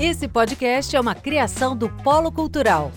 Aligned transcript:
Esse 0.00 0.28
podcast 0.28 0.94
é 0.94 1.00
uma 1.00 1.12
criação 1.12 1.76
do 1.76 1.90
Polo 1.90 2.30
Cultural. 2.30 2.92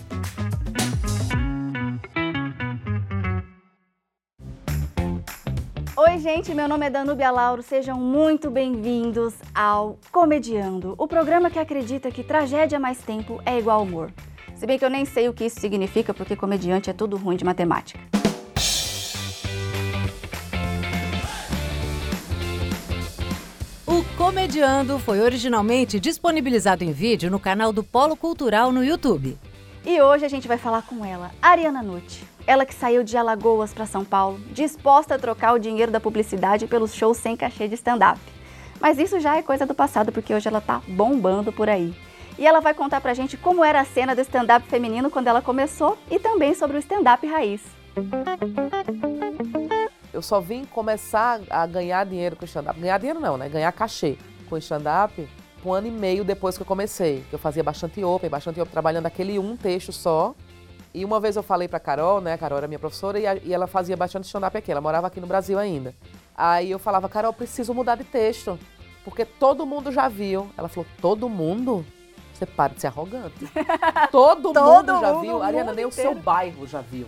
Oi, 5.96 6.18
gente, 6.18 6.54
meu 6.54 6.68
nome 6.68 6.86
é 6.86 6.90
Danúbia 6.90 7.32
Lauro. 7.32 7.60
Sejam 7.60 7.98
muito 7.98 8.52
bem-vindos 8.52 9.34
ao 9.52 9.98
Comediando, 10.12 10.94
o 10.96 11.08
programa 11.08 11.50
que 11.50 11.58
acredita 11.58 12.08
que 12.08 12.22
tragédia 12.22 12.78
mais 12.78 12.98
tempo 12.98 13.42
é 13.44 13.58
igual 13.58 13.82
humor. 13.82 14.12
Se 14.54 14.64
bem 14.64 14.78
que 14.78 14.84
eu 14.84 14.90
nem 14.90 15.04
sei 15.04 15.28
o 15.28 15.32
que 15.32 15.46
isso 15.46 15.58
significa, 15.58 16.14
porque 16.14 16.36
comediante 16.36 16.88
é 16.88 16.92
tudo 16.92 17.16
ruim 17.16 17.36
de 17.36 17.44
matemática. 17.44 18.21
Comediando 24.32 24.98
foi 24.98 25.20
originalmente 25.20 26.00
disponibilizado 26.00 26.82
em 26.82 26.90
vídeo 26.90 27.30
no 27.30 27.38
canal 27.38 27.70
do 27.70 27.84
Polo 27.84 28.16
Cultural 28.16 28.72
no 28.72 28.82
YouTube. 28.82 29.36
E 29.84 30.00
hoje 30.00 30.24
a 30.24 30.28
gente 30.28 30.48
vai 30.48 30.56
falar 30.56 30.80
com 30.80 31.04
ela, 31.04 31.30
Ariana 31.42 31.82
Nucci. 31.82 32.24
Ela 32.46 32.64
que 32.64 32.74
saiu 32.74 33.04
de 33.04 33.14
Alagoas 33.14 33.74
para 33.74 33.84
São 33.84 34.06
Paulo, 34.06 34.40
disposta 34.50 35.16
a 35.16 35.18
trocar 35.18 35.52
o 35.52 35.58
dinheiro 35.58 35.92
da 35.92 36.00
publicidade 36.00 36.66
pelos 36.66 36.94
shows 36.94 37.18
sem 37.18 37.36
cachê 37.36 37.68
de 37.68 37.74
stand-up. 37.74 38.18
Mas 38.80 38.98
isso 38.98 39.20
já 39.20 39.36
é 39.36 39.42
coisa 39.42 39.66
do 39.66 39.74
passado, 39.74 40.10
porque 40.10 40.32
hoje 40.32 40.48
ela 40.48 40.62
tá 40.62 40.80
bombando 40.88 41.52
por 41.52 41.68
aí. 41.68 41.94
E 42.38 42.46
ela 42.46 42.60
vai 42.60 42.72
contar 42.72 43.02
pra 43.02 43.12
gente 43.12 43.36
como 43.36 43.62
era 43.62 43.82
a 43.82 43.84
cena 43.84 44.14
do 44.14 44.22
stand-up 44.22 44.66
feminino 44.66 45.10
quando 45.10 45.28
ela 45.28 45.42
começou 45.42 45.98
e 46.10 46.18
também 46.18 46.54
sobre 46.54 46.78
o 46.78 46.80
stand-up 46.80 47.26
raiz. 47.26 47.60
Eu 50.12 50.20
só 50.22 50.40
vim 50.40 50.64
começar 50.64 51.40
a 51.48 51.66
ganhar 51.66 52.04
dinheiro 52.04 52.36
com 52.36 52.44
stand-up. 52.44 52.78
Ganhar 52.78 52.98
dinheiro 52.98 53.18
não, 53.20 53.36
né? 53.36 53.48
Ganhar 53.48 53.72
cachê 53.72 54.18
com 54.48 54.56
stand-up 54.58 55.28
um 55.64 55.72
ano 55.72 55.86
e 55.86 55.90
meio 55.90 56.24
depois 56.24 56.56
que 56.56 56.62
eu 56.62 56.66
comecei. 56.66 57.24
Eu 57.32 57.38
fazia 57.38 57.62
bastante 57.62 58.02
open, 58.02 58.28
bastante 58.28 58.60
open, 58.60 58.72
trabalhando 58.72 59.06
aquele 59.06 59.38
um 59.38 59.56
texto 59.56 59.92
só. 59.92 60.34
E 60.94 61.04
uma 61.04 61.18
vez 61.20 61.36
eu 61.36 61.42
falei 61.42 61.68
pra 61.68 61.80
Carol, 61.80 62.20
né? 62.20 62.34
A 62.34 62.38
Carol 62.38 62.58
era 62.58 62.68
minha 62.68 62.78
professora 62.78 63.18
e, 63.18 63.26
a, 63.26 63.34
e 63.36 63.54
ela 63.54 63.66
fazia 63.66 63.96
bastante 63.96 64.24
stand-up 64.24 64.56
aqui. 64.56 64.70
Ela 64.70 64.80
morava 64.80 65.06
aqui 65.06 65.20
no 65.20 65.26
Brasil 65.26 65.58
ainda. 65.58 65.94
Aí 66.36 66.70
eu 66.70 66.78
falava, 66.78 67.08
Carol, 67.08 67.32
preciso 67.32 67.72
mudar 67.72 67.94
de 67.94 68.04
texto. 68.04 68.58
Porque 69.04 69.24
todo 69.24 69.64
mundo 69.64 69.90
já 69.90 70.08
viu. 70.08 70.50
Ela 70.56 70.68
falou, 70.68 70.86
todo 71.00 71.28
mundo? 71.28 71.84
Você 72.34 72.44
para 72.44 72.74
de 72.74 72.80
ser 72.80 72.88
arrogante. 72.88 73.48
todo, 74.10 74.52
Todo 74.52 74.64
mundo 74.64 75.00
já 75.00 75.12
mundo, 75.12 75.20
viu. 75.22 75.36
o 75.38 75.42
Ariana, 75.42 75.66
mundo 75.66 75.76
nem 75.76 75.86
o 75.86 75.92
seu 75.92 76.04
inteiro. 76.04 76.20
bairro 76.22 76.66
já 76.66 76.80
viu. 76.80 77.06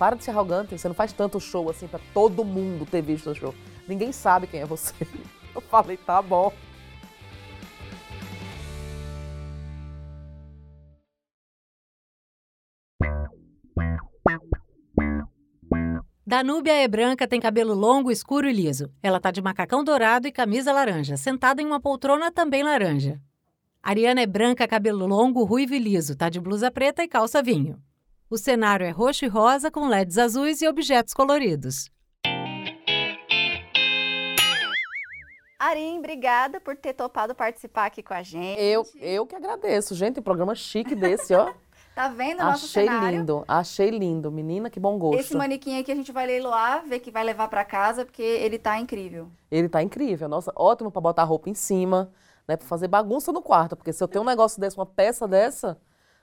Para 0.00 0.16
de 0.16 0.24
ser 0.24 0.30
arrogante. 0.30 0.78
Você 0.78 0.88
não 0.88 0.94
faz 0.94 1.12
tanto 1.12 1.38
show 1.38 1.68
assim 1.68 1.86
pra 1.86 2.00
todo 2.14 2.42
mundo 2.42 2.86
ter 2.86 3.02
visto 3.02 3.28
o 3.28 3.34
show. 3.34 3.54
Ninguém 3.86 4.12
sabe 4.12 4.46
quem 4.46 4.60
é 4.60 4.64
você. 4.64 4.94
Eu 5.54 5.60
falei, 5.60 5.98
tá 5.98 6.22
bom. 6.22 6.50
Danúbia 16.26 16.72
é 16.72 16.88
branca, 16.88 17.28
tem 17.28 17.38
cabelo 17.38 17.74
longo, 17.74 18.10
escuro 18.10 18.48
e 18.48 18.52
liso. 18.54 18.90
Ela 19.02 19.20
tá 19.20 19.30
de 19.30 19.42
macacão 19.42 19.84
dourado 19.84 20.26
e 20.26 20.32
camisa 20.32 20.72
laranja, 20.72 21.18
sentada 21.18 21.60
em 21.60 21.66
uma 21.66 21.80
poltrona 21.80 22.32
também 22.32 22.62
laranja. 22.62 23.20
Ariana 23.82 24.22
é 24.22 24.26
branca, 24.26 24.66
cabelo 24.66 25.06
longo, 25.06 25.44
ruivo 25.44 25.74
e 25.74 25.78
liso, 25.78 26.16
tá 26.16 26.30
de 26.30 26.40
blusa 26.40 26.70
preta 26.70 27.02
e 27.02 27.08
calça 27.08 27.42
vinho. 27.42 27.78
O 28.30 28.38
cenário 28.38 28.86
é 28.86 28.90
roxo 28.90 29.24
e 29.24 29.28
rosa 29.28 29.72
com 29.72 29.88
LEDs 29.88 30.16
azuis 30.16 30.62
e 30.62 30.68
objetos 30.68 31.12
coloridos. 31.12 31.90
Arim, 35.58 35.98
obrigada 35.98 36.60
por 36.60 36.76
ter 36.76 36.92
topado 36.92 37.34
participar 37.34 37.86
aqui 37.86 38.04
com 38.04 38.14
a 38.14 38.22
gente. 38.22 38.60
Eu, 38.60 38.86
eu 39.00 39.26
que 39.26 39.34
agradeço. 39.34 39.96
Gente, 39.96 40.20
um 40.20 40.22
programa 40.22 40.54
chique 40.54 40.94
desse, 40.94 41.34
ó. 41.34 41.52
Tá 41.92 42.06
vendo 42.08 42.40
o 42.40 42.44
nosso 42.44 42.66
Achei 42.66 42.84
cenário? 42.84 43.18
lindo, 43.18 43.44
achei 43.48 43.90
lindo. 43.90 44.30
Menina, 44.30 44.70
que 44.70 44.78
bom 44.78 44.96
gosto. 44.96 45.18
Esse 45.18 45.36
manequim 45.36 45.78
aqui 45.78 45.90
a 45.90 45.94
gente 45.94 46.12
vai 46.12 46.24
leiloar, 46.24 46.86
ver 46.86 47.00
que 47.00 47.10
vai 47.10 47.24
levar 47.24 47.48
pra 47.48 47.64
casa, 47.64 48.04
porque 48.06 48.22
ele 48.22 48.60
tá 48.60 48.78
incrível. 48.78 49.28
Ele 49.50 49.68
tá 49.68 49.82
incrível. 49.82 50.28
Nossa, 50.28 50.52
ótimo 50.54 50.90
pra 50.90 51.00
botar 51.00 51.24
roupa 51.24 51.50
em 51.50 51.54
cima, 51.54 52.10
né? 52.46 52.56
Pra 52.56 52.66
fazer 52.66 52.86
bagunça 52.86 53.32
no 53.32 53.42
quarto. 53.42 53.76
Porque 53.76 53.92
se 53.92 54.02
eu 54.02 54.08
tenho 54.08 54.22
um 54.22 54.26
negócio 54.26 54.60
desse, 54.60 54.76
uma 54.78 54.86
peça 54.86 55.26
dessa, 55.26 55.76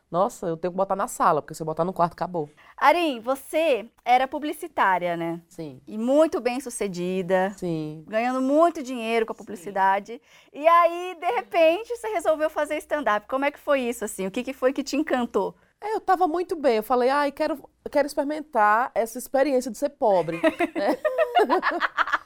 nossa, 0.10 0.48
eu 0.48 0.56
tenho 0.58 0.72
que 0.72 0.78
botar 0.78 0.96
na 0.96 1.08
sala, 1.08 1.42
porque 1.42 1.54
se 1.54 1.62
eu 1.62 1.66
botar 1.66 1.84
no 1.84 1.92
quarto, 1.94 2.14
acabou. 2.14 2.50
Arim, 2.78 3.20
você 3.20 3.90
era 4.06 4.28
publicitária, 4.28 5.18
né? 5.18 5.42
Sim, 5.50 5.82
E 5.86 5.98
muito 5.98 6.40
bem 6.40 6.60
sucedida, 6.60 7.54
sim. 7.58 8.04
ganhando 8.08 8.42
muito 8.42 8.82
dinheiro 8.82 9.26
com 9.26 9.34
a 9.34 9.36
publicidade. 9.36 10.22
E 10.54 10.66
aí, 10.68 11.18
de 11.20 11.32
repente, 11.32 11.96
você 11.96 12.08
resolveu 12.08 12.50
fazer 12.50 12.78
stand-up. 12.78 13.28
Como 13.28 13.46
é 13.46 13.52
que 13.52 13.60
foi 13.60 13.82
isso, 13.82 14.06
assim? 14.06 14.26
O 14.26 14.32
que, 14.32 14.44
que 14.44 14.54
foi 14.54 14.72
que 14.72 14.84
te 14.84 14.96
encantou? 14.96 15.56
É, 15.82 15.94
eu 15.94 16.00
tava 16.00 16.28
muito 16.28 16.56
bem. 16.56 16.78
Eu 16.78 16.84
falei, 16.84 17.10
ai, 17.10 17.32
quero, 17.32 17.56
eu 17.84 17.92
quero 17.92 18.08
experimentar 18.08 18.92
essa 18.96 19.18
experiência 19.18 19.70
de 19.70 19.78
ser 19.78 19.90
pobre. 19.90 20.42
né? 20.76 20.98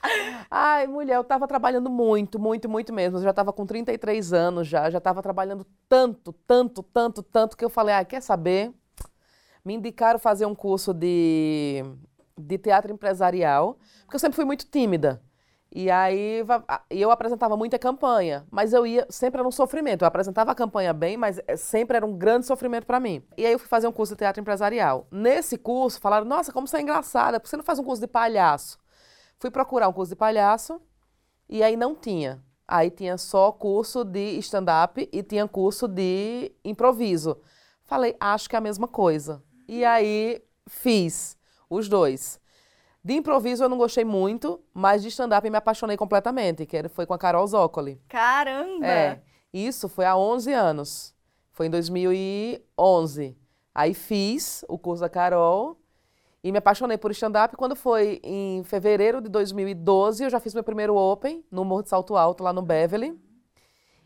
ai, 0.49 0.88
mulher, 0.88 1.16
eu 1.16 1.23
tava 1.23 1.47
trabalhando 1.47 1.89
muito, 1.89 2.39
muito, 2.39 2.69
muito 2.69 2.94
mesmo. 2.94 3.17
Eu 3.17 3.23
já 3.23 3.33
tava 3.33 3.53
com 3.53 3.66
33 3.66 4.33
anos 4.33 4.67
já, 4.67 4.89
já 4.89 4.99
tava 4.99 5.22
trabalhando 5.22 5.66
tanto, 5.88 6.33
tanto, 6.45 6.83
tanto, 6.83 7.23
tanto, 7.23 7.57
que 7.57 7.66
eu 7.66 7.69
falei, 7.69 7.95
ai, 7.95 8.05
quer 8.05 8.22
saber? 8.22 8.73
Me 9.63 9.73
indicaram 9.75 10.19
fazer 10.19 10.45
um 10.45 10.55
curso 10.55 10.94
de, 10.94 11.83
de 12.38 12.57
teatro 12.57 12.91
empresarial, 12.91 13.77
porque 14.03 14.16
eu 14.16 14.19
sempre 14.19 14.35
fui 14.35 14.45
muito 14.45 14.66
tímida. 14.66 15.22
E 15.73 15.89
aí 15.89 16.43
eu 16.89 17.11
apresentava 17.11 17.55
muita 17.55 17.79
campanha, 17.79 18.45
mas 18.51 18.73
eu 18.73 18.85
ia, 18.85 19.07
sempre 19.09 19.39
era 19.39 19.47
um 19.47 19.51
sofrimento. 19.51 20.01
Eu 20.01 20.07
apresentava 20.07 20.51
a 20.51 20.55
campanha 20.55 20.91
bem, 20.91 21.16
mas 21.16 21.39
eh, 21.47 21.55
sempre 21.55 21.95
era 21.95 22.05
um 22.05 22.17
grande 22.17 22.45
sofrimento 22.45 22.85
para 22.85 22.99
mim. 22.99 23.23
E 23.38 23.45
aí 23.45 23.53
eu 23.53 23.59
fui 23.59 23.69
fazer 23.69 23.88
um 23.88 23.91
curso 23.91 24.13
de 24.13 24.17
teatro 24.17 24.41
empresarial. 24.41 25.07
Nesse 25.09 25.57
curso, 25.57 26.01
falaram: 26.01 26.25
"Nossa, 26.25 26.51
como 26.51 26.67
você 26.67 26.75
é 26.78 26.81
engraçada, 26.81 27.39
por 27.39 27.45
que 27.45 27.49
você 27.49 27.55
não 27.55 27.63
faz 27.63 27.79
um 27.79 27.85
curso 27.85 28.01
de 28.01 28.07
palhaço?" 28.07 28.78
Fui 29.41 29.50
procurar 29.50 29.90
um 29.90 29.94
curso 29.94 30.12
de 30.12 30.16
palhaço 30.16 30.79
e 31.50 31.63
aí 31.63 31.75
não 31.75 31.96
tinha. 31.96 32.44
Aí 32.68 32.91
tinha 32.91 33.18
só 33.18 33.52
curso 33.52 34.03
de 34.03 34.38
stand-up 34.38 35.09
e 35.12 35.24
tinha 35.24 35.47
curso 35.47 35.88
de 35.88 36.52
improviso. 36.63 37.35
Falei: 37.84 38.16
"Acho 38.19 38.47
que 38.47 38.56
é 38.56 38.59
a 38.59 38.62
mesma 38.62 38.88
coisa". 38.88 39.41
E 39.68 39.84
aí 39.84 40.44
fiz 40.68 41.35
os 41.68 41.90
dois. 41.90 42.40
De 43.03 43.16
improviso 43.16 43.63
eu 43.63 43.69
não 43.69 43.79
gostei 43.79 44.06
muito, 44.06 44.62
mas 44.72 45.02
de 45.02 45.07
stand-up 45.07 45.50
me 45.50 45.58
apaixonei 45.58 45.97
completamente, 45.97 46.68
que 46.68 46.88
foi 46.90 47.08
com 47.08 47.16
a 47.16 47.18
Carol 47.18 47.47
Zócoli. 47.47 48.00
Caramba! 48.08 48.85
É, 48.85 49.23
isso 49.52 49.90
foi 49.90 50.06
há 50.06 50.16
11 50.16 50.53
anos. 50.53 51.16
Foi 51.52 51.66
em 51.66 51.69
2011. 51.72 53.35
Aí 53.73 53.96
fiz 53.96 54.63
o 54.69 54.78
curso 54.78 55.02
da 55.02 55.09
Carol 55.09 55.80
e 56.44 56.52
me 56.52 56.57
apaixonei 56.57 56.97
por 56.97 57.12
stand-up. 57.12 57.56
Quando 57.56 57.75
foi 57.75 58.19
em 58.24 58.63
fevereiro 58.63 59.22
de 59.22 59.29
2012, 59.29 60.24
eu 60.24 60.29
já 60.29 60.40
fiz 60.40 60.53
meu 60.53 60.63
primeiro 60.63 60.96
Open 60.96 61.44
no 61.52 61.63
Morro 61.63 61.84
de 61.84 61.90
Salto 61.90 62.16
Alto, 62.16 62.44
lá 62.44 62.52
no 62.52 62.62
Beverly. 62.62 63.19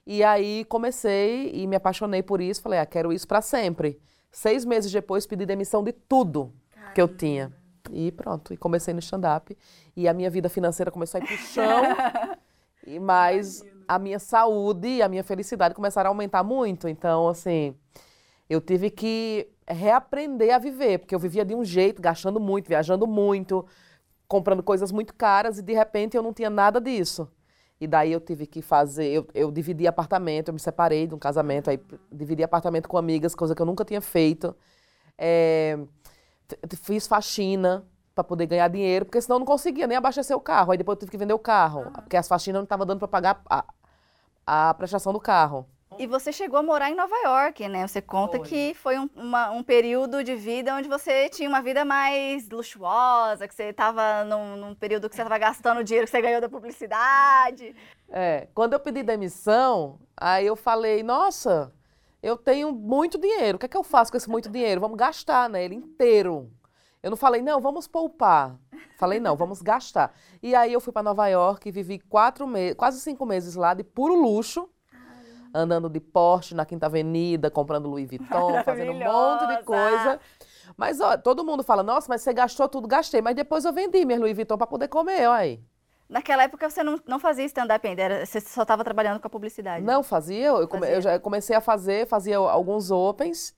E 0.06 0.24
aí 0.24 0.66
comecei 0.66 1.50
e 1.54 1.66
me 1.66 1.76
apaixonei 1.76 2.22
por 2.22 2.42
isso. 2.42 2.62
Falei, 2.62 2.80
ah, 2.80 2.86
quero 2.86 3.12
isso 3.12 3.28
para 3.28 3.42
sempre. 3.42 4.00
Seis 4.32 4.66
meses 4.66 4.92
depois, 4.92 5.26
pedi 5.26 5.46
demissão 5.46 5.84
de 5.84 5.94
tudo 5.94 6.54
que 6.94 7.02
eu 7.02 7.08
tinha. 7.08 7.54
E 7.92 8.12
pronto, 8.12 8.54
e 8.54 8.58
comecei 8.58 8.94
no 8.94 9.00
stand-up. 9.00 9.58
E 9.96 10.08
a 10.08 10.14
minha 10.14 10.30
vida 10.30 10.50
financeira 10.50 10.92
começou 10.92 11.20
a 11.20 11.24
ir 11.24 11.28
pro 11.28 11.38
chão. 11.38 11.82
E 12.88 13.00
mais 13.00 13.64
a 13.88 13.98
minha 13.98 14.20
saúde 14.20 14.88
e 14.88 15.02
a 15.02 15.10
minha 15.10 15.24
felicidade 15.24 15.74
começaram 15.74 16.10
a 16.10 16.12
aumentar 16.12 16.44
muito. 16.44 16.88
Então, 16.88 17.28
assim, 17.28 17.76
eu 18.50 18.62
tive 18.62 18.90
que 18.90 19.48
reaprender 19.68 20.54
a 20.54 20.60
viver, 20.60 21.00
porque 21.00 21.16
eu 21.16 21.20
vivia 21.20 21.44
de 21.44 21.56
um 21.56 21.64
jeito, 21.64 22.02
gastando 22.02 22.40
muito, 22.40 22.68
viajando 22.68 23.08
muito, 23.08 23.66
comprando 24.28 24.62
coisas 24.62 24.92
muito 24.92 25.14
caras 25.14 25.58
e 25.58 25.62
de 25.62 25.74
repente 25.74 26.16
eu 26.16 26.24
não 26.24 26.34
tinha 26.34 26.50
nada 26.50 26.80
disso. 26.80 27.28
E 27.80 27.88
daí 27.88 28.12
eu 28.12 28.22
tive 28.22 28.46
que 28.48 28.62
fazer, 28.62 29.08
eu, 29.08 29.28
eu 29.34 29.52
dividi 29.52 29.86
apartamento, 29.86 30.48
eu 30.48 30.54
me 30.54 30.60
separei 30.60 31.08
de 31.08 31.14
um 31.14 31.20
casamento, 31.20 31.70
aí 31.70 31.80
dividi 32.12 32.44
apartamento 32.44 32.88
com 32.88 32.98
amigas, 32.98 33.36
coisa 33.36 33.54
que 33.54 33.62
eu 33.62 33.66
nunca 33.66 33.84
tinha 33.84 34.00
feito. 34.00 34.56
É, 35.18 35.78
fiz 36.78 37.06
faxina 37.06 37.86
para 38.14 38.24
poder 38.24 38.46
ganhar 38.46 38.70
dinheiro, 38.70 39.06
porque 39.06 39.20
senão 39.20 39.36
eu 39.36 39.40
não 39.40 39.46
conseguia 39.46 39.88
nem 39.88 39.98
abastecer 39.98 40.36
o 40.38 40.40
carro. 40.40 40.72
Aí 40.72 40.78
depois 40.78 40.96
eu 40.96 41.00
tive 41.02 41.12
que 41.12 41.18
vender 41.18 41.34
o 41.34 41.40
carro, 41.40 41.92
porque 41.92 42.16
as 42.16 42.28
faxinas 42.28 42.60
não 42.60 42.64
estavam 42.64 42.86
dando 42.86 43.00
para 43.00 43.10
pagar 43.10 43.42
a, 43.50 43.66
a 44.48 44.74
prestação 44.76 45.12
do 45.12 45.20
carro. 45.20 45.68
E 45.98 46.06
você 46.08 46.32
chegou 46.34 46.60
a 46.60 46.64
morar 46.64 46.90
em 46.92 46.96
Nova 46.96 47.16
York, 47.24 47.68
né? 47.70 47.88
Você 47.88 48.02
conta 48.02 48.38
Foi. 48.38 48.48
que 48.48 48.74
foi 48.74 49.00
um, 49.00 49.10
uma- 49.16 49.52
um 49.52 49.64
período 49.64 50.24
de 50.24 50.36
vida 50.36 50.76
onde 50.76 50.90
você 50.90 51.30
tinha 51.30 51.48
uma 51.48 51.62
vida 51.62 51.86
mais 51.86 52.50
luxuosa, 52.50 53.48
que 53.48 53.56
você 53.56 53.66
estava 53.70 54.26
num, 54.26 54.58
num 54.58 54.76
período 54.76 55.10
que 55.10 55.16
você 55.16 55.22
estava 55.22 55.38
gastando 55.38 55.80
o 55.80 55.84
dinheiro 55.84 56.06
que 56.06 56.12
você 56.12 56.22
ganhou 56.22 56.42
da 56.42 56.50
publicidade. 56.50 57.74
É, 58.10 58.48
quando 58.54 58.74
eu 58.74 58.80
pedi 58.80 59.04
demissão, 59.04 59.98
aí 60.18 60.46
eu 60.46 60.56
falei, 60.58 61.02
nossa, 61.02 61.74
eu 62.22 62.36
tenho 62.36 62.74
muito 62.74 63.18
dinheiro, 63.18 63.56
o 63.56 63.60
que 63.60 63.66
é 63.66 63.70
que 63.70 63.78
eu 63.78 63.84
faço 63.84 64.12
com 64.12 64.18
esse 64.18 64.30
muito 64.30 64.50
dinheiro? 64.50 64.82
Vamos 64.82 64.98
gastar, 64.98 65.50
né, 65.50 65.64
ele 65.64 65.76
inteiro. 65.76 66.52
Eu 67.02 67.10
não 67.12 67.18
falei, 67.18 67.42
não, 67.42 67.62
vamos 67.62 67.88
poupar. 67.88 68.58
Falei, 68.98 69.20
não, 69.20 69.36
vamos 69.36 69.62
gastar. 69.62 70.14
E 70.42 70.56
aí 70.56 70.74
eu 70.74 70.82
fui 70.82 70.92
para 70.92 71.04
Nova 71.04 71.28
York 71.28 71.70
e 71.70 71.72
vivi 71.72 72.00
quatro 72.00 72.48
meses, 72.48 72.76
quase 72.76 73.00
cinco 73.00 73.26
meses 73.26 73.56
lá 73.56 73.74
de 73.74 73.84
puro 73.84 74.16
luxo, 74.16 74.70
andando 75.56 75.90
de 75.90 76.00
Porsche 76.00 76.54
na 76.54 76.66
Quinta 76.66 76.88
Avenida, 76.88 77.50
comprando 77.50 77.88
Louis 77.90 78.08
Vuitton, 78.08 78.62
fazendo 78.66 78.92
um 78.92 79.00
monte 79.00 79.48
de 79.48 79.64
coisa. 79.64 80.20
Mas 80.76 81.00
ó, 81.00 81.18
todo 81.18 81.46
mundo 81.46 81.64
fala, 81.64 81.82
nossa, 81.82 82.08
mas 82.10 82.22
você 82.22 82.34
gastou 82.34 82.68
tudo, 82.68 82.88
gastei. 82.88 83.22
Mas 83.22 83.36
depois 83.36 83.64
eu 83.64 83.72
vendi 83.72 84.04
minha 84.06 84.20
Louis 84.20 84.36
Vuitton 84.36 84.58
para 84.58 84.68
poder 84.68 84.90
comer, 84.90 85.28
olha 85.28 85.34
aí. 85.34 85.64
Naquela 86.08 86.44
época 86.44 86.70
você 86.70 86.84
não, 86.84 87.00
não 87.08 87.18
fazia 87.18 87.46
stand-up 87.46 87.88
ainda, 87.88 88.02
era, 88.02 88.26
você 88.26 88.40
só 88.40 88.62
estava 88.62 88.84
trabalhando 88.84 89.20
com 89.20 89.28
a 89.28 89.30
publicidade. 89.30 89.84
Não, 89.84 90.04
fazia. 90.04 90.48
Eu, 90.48 90.68
come, 90.68 90.82
Fazia. 90.82 90.96
eu 90.96 91.02
já 91.02 91.20
comecei 91.20 91.56
a 91.56 91.62
fazer, 91.62 92.06
fazia 92.08 92.38
alguns 92.38 92.92
opens. 92.92 93.56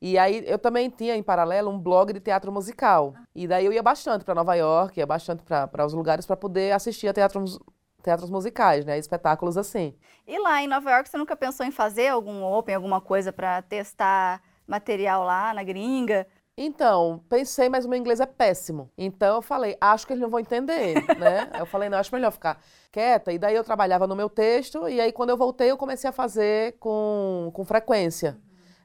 E 0.00 0.16
aí 0.16 0.42
eu 0.46 0.58
também 0.58 0.88
tinha 0.88 1.14
em 1.14 1.22
paralelo 1.22 1.70
um 1.70 1.78
blog 1.78 2.12
de 2.14 2.20
teatro 2.20 2.50
musical. 2.50 3.14
E 3.34 3.46
daí 3.46 3.66
eu 3.66 3.72
ia 3.72 3.82
bastante 3.82 4.24
para 4.24 4.34
Nova 4.34 4.54
York, 4.54 4.98
ia 4.98 5.06
bastante 5.06 5.42
para 5.42 5.84
os 5.84 5.92
lugares 5.92 6.24
para 6.24 6.36
poder 6.36 6.72
assistir 6.72 7.06
a 7.08 7.12
teatros, 7.12 7.58
teatros 8.02 8.30
musicais, 8.30 8.84
né? 8.84 8.98
Espetáculos 8.98 9.56
assim. 9.56 9.94
E 10.26 10.38
lá 10.38 10.62
em 10.62 10.68
Nova 10.68 10.90
York 10.90 11.08
você 11.08 11.18
nunca 11.18 11.36
pensou 11.36 11.64
em 11.64 11.70
fazer 11.70 12.08
algum 12.08 12.42
open, 12.42 12.74
alguma 12.74 13.00
coisa 13.00 13.32
para 13.32 13.62
testar 13.62 14.42
material 14.66 15.24
lá 15.24 15.52
na 15.52 15.62
gringa? 15.62 16.26
Então, 16.56 17.24
pensei, 17.28 17.68
mas 17.70 17.86
o 17.86 17.88
meu 17.88 17.98
inglês 17.98 18.20
é 18.20 18.26
péssimo. 18.26 18.90
Então 18.98 19.36
eu 19.36 19.42
falei, 19.42 19.76
acho 19.80 20.06
que 20.06 20.12
eles 20.12 20.20
não 20.20 20.28
vão 20.28 20.40
entender, 20.40 20.94
né? 21.18 21.48
Eu 21.58 21.64
falei, 21.64 21.88
não, 21.88 21.96
acho 21.96 22.14
melhor 22.14 22.30
ficar 22.30 22.60
quieta. 22.92 23.32
E 23.32 23.38
daí 23.38 23.54
eu 23.54 23.64
trabalhava 23.64 24.06
no 24.06 24.14
meu 24.14 24.28
texto, 24.28 24.86
e 24.86 25.00
aí 25.00 25.10
quando 25.10 25.30
eu 25.30 25.38
voltei 25.38 25.70
eu 25.70 25.78
comecei 25.78 26.10
a 26.10 26.12
fazer 26.12 26.76
com, 26.78 27.50
com 27.54 27.64
frequência. 27.64 28.38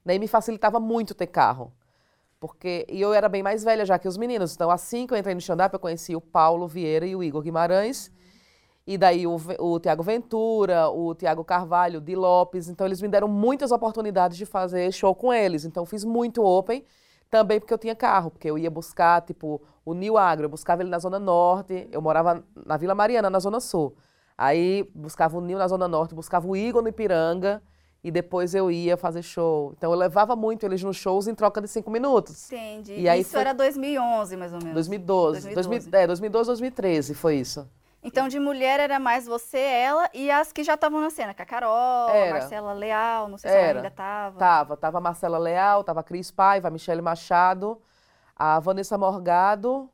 Daí 0.05 0.17
me 0.19 0.27
facilitava 0.27 0.79
muito 0.79 1.13
ter 1.13 1.27
carro. 1.27 1.73
Porque, 2.39 2.85
e 2.87 3.01
eu 3.01 3.13
era 3.13 3.27
bem 3.27 3.41
mais 3.41 3.63
velha 3.63 3.85
já 3.85 3.97
que 3.97 4.07
os 4.07 4.17
meninos. 4.17 4.53
Então, 4.53 4.69
assim 4.69 5.07
que 5.07 5.13
eu 5.13 5.17
entrei 5.17 5.33
no 5.33 5.41
stand-up, 5.41 5.73
eu 5.73 5.79
conheci 5.79 6.15
o 6.15 6.21
Paulo 6.21 6.67
Vieira 6.67 7.05
e 7.05 7.15
o 7.15 7.23
Igor 7.23 7.41
Guimarães. 7.41 8.11
E 8.87 8.97
daí 8.99 9.25
o, 9.25 9.35
o 9.59 9.79
Tiago 9.79 10.03
Ventura, 10.03 10.89
o 10.89 11.15
Tiago 11.15 11.43
Carvalho, 11.43 11.97
o 11.97 12.01
Di 12.01 12.15
Lopes. 12.15 12.69
Então, 12.69 12.85
eles 12.85 13.01
me 13.01 13.07
deram 13.07 13.27
muitas 13.27 13.71
oportunidades 13.71 14.37
de 14.37 14.45
fazer 14.45 14.91
show 14.93 15.15
com 15.15 15.33
eles. 15.33 15.65
Então, 15.65 15.85
fiz 15.87 16.03
muito 16.03 16.43
open, 16.43 16.85
também 17.29 17.59
porque 17.59 17.73
eu 17.73 17.79
tinha 17.79 17.95
carro. 17.95 18.29
Porque 18.29 18.47
eu 18.47 18.57
ia 18.59 18.69
buscar, 18.69 19.21
tipo, 19.23 19.59
o 19.83 19.95
Nil 19.95 20.17
Agro. 20.17 20.45
Eu 20.45 20.49
buscava 20.49 20.83
ele 20.83 20.89
na 20.91 20.99
Zona 20.99 21.17
Norte. 21.17 21.87
Eu 21.91 21.99
morava 21.99 22.43
na 22.63 22.77
Vila 22.77 22.93
Mariana, 22.93 23.27
na 23.27 23.39
Zona 23.39 23.59
Sul. 23.59 23.95
Aí, 24.37 24.87
buscava 24.93 25.35
o 25.35 25.41
Nil 25.41 25.57
na 25.57 25.67
Zona 25.67 25.87
Norte, 25.87 26.13
buscava 26.13 26.47
o 26.47 26.55
Igor 26.55 26.83
no 26.83 26.89
Ipiranga. 26.89 27.63
E 28.03 28.11
depois 28.11 28.53
eu 28.53 28.69
ia 28.69 28.95
fazer 28.95 29.23
show. 29.23 29.73
Então, 29.75 29.91
eu 29.91 29.97
levava 29.97 30.35
muito 30.35 30.63
eles 30.63 30.83
nos 30.83 30.95
shows 30.95 31.27
em 31.27 31.33
troca 31.33 31.59
de 31.59 31.67
cinco 31.67 31.89
minutos. 31.89 32.51
Entendi. 32.51 32.99
E 32.99 33.09
aí 33.09 33.21
Isso 33.21 33.31
foi- 33.31 33.41
era 33.41 33.51
2011, 33.51 34.37
mais 34.37 34.53
ou 34.53 34.59
menos. 34.59 34.75
2012. 34.75 35.41
2012. 35.41 35.89
2000 35.89 35.99
é, 36.03 36.05
2012, 36.05 36.47
2013 36.49 37.15
foi 37.15 37.37
isso. 37.37 37.67
Então, 38.05 38.27
de 38.27 38.39
mulher 38.39 38.79
era 38.79 38.99
mais 38.99 39.25
você, 39.25 39.57
ela 39.57 40.07
e 40.13 40.29
as 40.29 40.51
que 40.51 40.63
já 40.63 40.75
estavam 40.75 41.01
na 41.01 41.09
cena, 41.09 41.33
que 41.33 41.41
a 41.41 41.45
Carol, 41.45 42.07
a. 42.09 42.33
Marcela 42.33 42.71
Leal, 42.71 43.27
não 43.27 43.37
sei 43.37 43.49
se 43.49 43.57
ela 43.57 43.65
Era. 43.67 43.79
ainda 43.79 43.87
estava. 43.87 44.37
Tava, 44.37 44.77
tava 44.77 44.97
a 44.99 45.01
Marcela 45.01 45.37
Leal, 45.39 45.83
tava 45.83 46.01
a 46.01 46.03
Cris 46.03 46.29
Paiva, 46.29 46.67
a 46.67 46.71
Michele 46.71 47.01
Machado, 47.01 47.81
a 48.35 48.59
Vanessa 48.59 48.97
Morgado. 48.97 49.89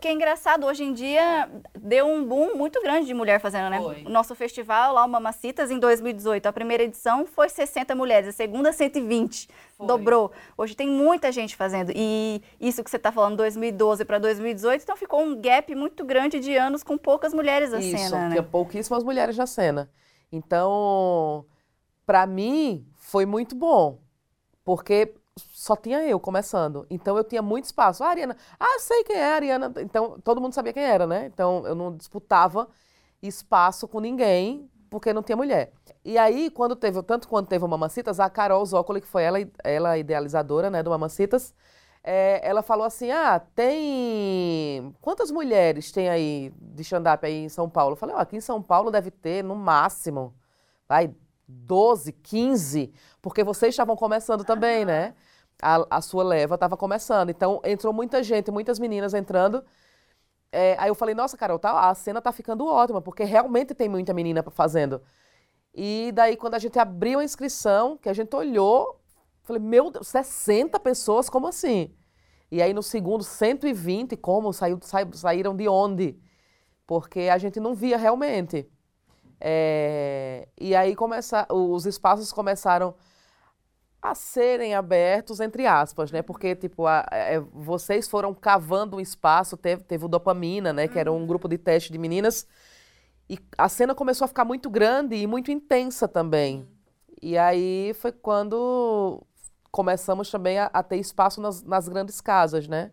Que 0.00 0.08
é 0.08 0.12
engraçado, 0.12 0.66
hoje 0.66 0.82
em 0.82 0.94
dia 0.94 1.50
deu 1.78 2.06
um 2.06 2.24
boom 2.24 2.56
muito 2.56 2.80
grande 2.80 3.06
de 3.06 3.12
mulher 3.12 3.38
fazendo, 3.38 3.68
né? 3.68 3.78
Foi. 3.78 4.02
O 4.04 4.08
nosso 4.08 4.34
festival 4.34 4.94
lá, 4.94 5.04
o 5.04 5.08
Mamacitas, 5.08 5.70
em 5.70 5.78
2018, 5.78 6.46
a 6.46 6.52
primeira 6.52 6.84
edição 6.84 7.26
foi 7.26 7.50
60 7.50 7.94
mulheres, 7.94 8.28
a 8.28 8.32
segunda 8.32 8.72
120, 8.72 9.48
Foi. 9.76 9.86
dobrou. 9.86 10.32
Hoje 10.56 10.74
tem 10.74 10.88
muita 10.88 11.30
gente 11.30 11.54
fazendo. 11.54 11.92
E 11.94 12.42
isso 12.58 12.82
que 12.82 12.90
você 12.90 12.96
está 12.96 13.12
falando, 13.12 13.36
2012 13.36 14.04
para 14.06 14.18
2018, 14.18 14.82
então 14.82 14.96
ficou 14.96 15.20
um 15.20 15.38
gap 15.38 15.74
muito 15.74 16.02
grande 16.04 16.40
de 16.40 16.56
anos 16.56 16.82
com 16.82 16.96
poucas 16.96 17.34
mulheres 17.34 17.70
na 17.70 17.80
Isso, 17.80 17.98
cena, 17.98 18.24
né? 18.24 18.30
tinha 18.30 18.42
pouquíssimas 18.42 19.04
mulheres 19.04 19.36
na 19.36 19.46
cena. 19.46 19.90
Então, 20.32 21.44
pra 22.06 22.26
mim, 22.26 22.86
foi 22.96 23.26
muito 23.26 23.54
bom, 23.54 23.98
porque 24.64 25.14
só 25.38 25.76
tinha 25.76 26.02
eu 26.04 26.18
começando. 26.18 26.86
Então, 26.90 27.16
eu 27.16 27.24
tinha 27.24 27.42
muito 27.42 27.64
espaço. 27.64 28.02
Ah, 28.02 28.08
Ariana, 28.08 28.36
ah, 28.58 28.78
sei 28.80 29.04
quem 29.04 29.16
é 29.16 29.32
a 29.32 29.34
Ariana. 29.34 29.72
Então, 29.78 30.18
todo 30.20 30.40
mundo 30.40 30.54
sabia 30.54 30.72
quem 30.72 30.82
era, 30.82 31.06
né? 31.06 31.26
Então, 31.26 31.66
eu 31.66 31.74
não 31.74 31.96
disputava 31.96 32.68
espaço 33.22 33.86
com 33.86 34.00
ninguém, 34.00 34.70
porque 34.88 35.12
não 35.12 35.22
tinha 35.22 35.36
mulher. 35.36 35.72
E 36.04 36.18
aí, 36.18 36.50
quando 36.50 36.74
teve, 36.74 37.02
tanto 37.02 37.28
quando 37.28 37.46
teve 37.46 37.64
o 37.64 37.68
Mamacitas, 37.68 38.18
a 38.18 38.30
Carol 38.30 38.64
Zócoli, 38.64 39.00
que 39.00 39.06
foi 39.06 39.22
ela, 39.22 39.38
ela 39.62 39.98
idealizadora, 39.98 40.70
né, 40.70 40.82
do 40.82 40.90
Mamacitas, 40.90 41.54
é, 42.02 42.40
ela 42.42 42.62
falou 42.62 42.84
assim, 42.86 43.10
ah, 43.10 43.38
tem... 43.54 44.94
Quantas 45.00 45.30
mulheres 45.30 45.92
tem 45.92 46.08
aí 46.08 46.52
de 46.58 46.82
stand-up 46.82 47.24
aí 47.26 47.44
em 47.44 47.48
São 47.48 47.68
Paulo? 47.68 47.92
Eu 47.92 47.96
falei, 47.96 48.14
ó, 48.16 48.18
aqui 48.18 48.36
em 48.36 48.40
São 48.40 48.62
Paulo 48.62 48.90
deve 48.90 49.10
ter, 49.10 49.44
no 49.44 49.54
máximo, 49.54 50.34
vai, 50.88 51.14
12, 51.50 52.12
15, 52.12 52.92
porque 53.20 53.44
vocês 53.44 53.72
estavam 53.74 53.96
começando 53.96 54.44
também, 54.44 54.84
né? 54.84 55.14
A, 55.62 55.98
a 55.98 56.00
sua 56.00 56.24
leva 56.24 56.54
estava 56.54 56.76
começando. 56.76 57.30
Então, 57.30 57.60
entrou 57.64 57.92
muita 57.92 58.22
gente, 58.22 58.50
muitas 58.50 58.78
meninas 58.78 59.14
entrando. 59.14 59.64
É, 60.52 60.76
aí 60.78 60.88
eu 60.88 60.94
falei, 60.94 61.14
nossa, 61.14 61.36
Carol, 61.36 61.58
tá, 61.58 61.88
a 61.88 61.94
cena 61.94 62.20
tá 62.20 62.32
ficando 62.32 62.66
ótima, 62.66 63.00
porque 63.00 63.24
realmente 63.24 63.74
tem 63.74 63.88
muita 63.88 64.12
menina 64.12 64.42
fazendo. 64.50 65.00
E 65.74 66.10
daí, 66.14 66.36
quando 66.36 66.54
a 66.54 66.58
gente 66.58 66.78
abriu 66.78 67.20
a 67.20 67.24
inscrição, 67.24 67.96
que 67.96 68.08
a 68.08 68.12
gente 68.12 68.34
olhou, 68.34 69.00
falei, 69.42 69.62
meu 69.62 69.90
Deus, 69.90 70.08
60 70.08 70.80
pessoas, 70.80 71.30
como 71.30 71.46
assim? 71.48 71.94
E 72.50 72.60
aí, 72.60 72.72
no 72.74 72.82
segundo, 72.82 73.22
120, 73.22 74.16
como? 74.16 74.52
Saiu, 74.52 74.78
sai- 74.82 75.08
saíram 75.12 75.54
de 75.56 75.68
onde? 75.68 76.20
Porque 76.86 77.22
a 77.22 77.38
gente 77.38 77.60
não 77.60 77.74
via 77.74 77.96
realmente. 77.96 78.68
É, 79.40 80.48
e 80.60 80.74
aí, 80.76 80.94
começa, 80.94 81.46
os 81.50 81.86
espaços 81.86 82.32
começaram 82.32 82.94
a 84.02 84.14
serem 84.14 84.74
abertos, 84.74 85.40
entre 85.40 85.66
aspas, 85.66 86.10
né? 86.10 86.22
Porque, 86.22 86.56
tipo, 86.56 86.86
a- 86.86 87.06
é, 87.12 87.38
vocês 87.40 88.08
foram 88.08 88.32
cavando 88.34 88.96
um 88.96 89.00
espaço, 89.00 89.56
teve, 89.56 89.82
teve 89.84 90.04
o 90.04 90.08
Dopamina, 90.08 90.72
né? 90.72 90.88
Que 90.88 90.98
era 90.98 91.12
um 91.12 91.26
grupo 91.26 91.46
de 91.48 91.58
teste 91.58 91.92
de 91.92 91.98
meninas. 91.98 92.46
E 93.28 93.38
a 93.58 93.68
cena 93.68 93.94
começou 93.94 94.24
a 94.24 94.28
ficar 94.28 94.44
muito 94.44 94.70
grande 94.70 95.16
e 95.16 95.26
muito 95.26 95.50
intensa 95.50 96.08
também. 96.08 96.66
E 97.22 97.36
aí 97.38 97.92
foi 97.94 98.12
quando 98.12 99.22
começamos 99.70 100.30
também 100.30 100.58
a, 100.58 100.66
a 100.72 100.82
ter 100.82 100.96
espaço 100.96 101.40
nas, 101.40 101.62
nas 101.62 101.88
grandes 101.88 102.20
casas, 102.20 102.66
né? 102.66 102.92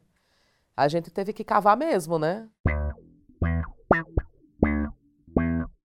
A 0.76 0.88
gente 0.88 1.10
teve 1.10 1.34
que 1.34 1.44
cavar 1.44 1.78
mesmo, 1.78 2.20
né? 2.20 2.48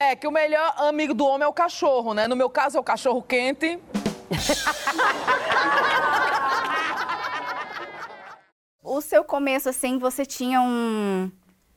É 0.08 0.16
que 0.16 0.26
o 0.26 0.30
melhor 0.30 0.72
amigo 0.78 1.12
do 1.12 1.26
homem 1.26 1.44
é 1.44 1.48
o 1.48 1.52
cachorro, 1.52 2.14
né? 2.14 2.26
No 2.26 2.34
meu 2.34 2.48
caso 2.48 2.78
é 2.78 2.80
o 2.80 2.84
cachorro 2.84 3.20
quente. 3.22 3.78
O 8.90 9.02
seu 9.02 9.22
começo, 9.22 9.68
assim, 9.68 9.98
você 9.98 10.24
tinha 10.24 10.62
um. 10.62 11.30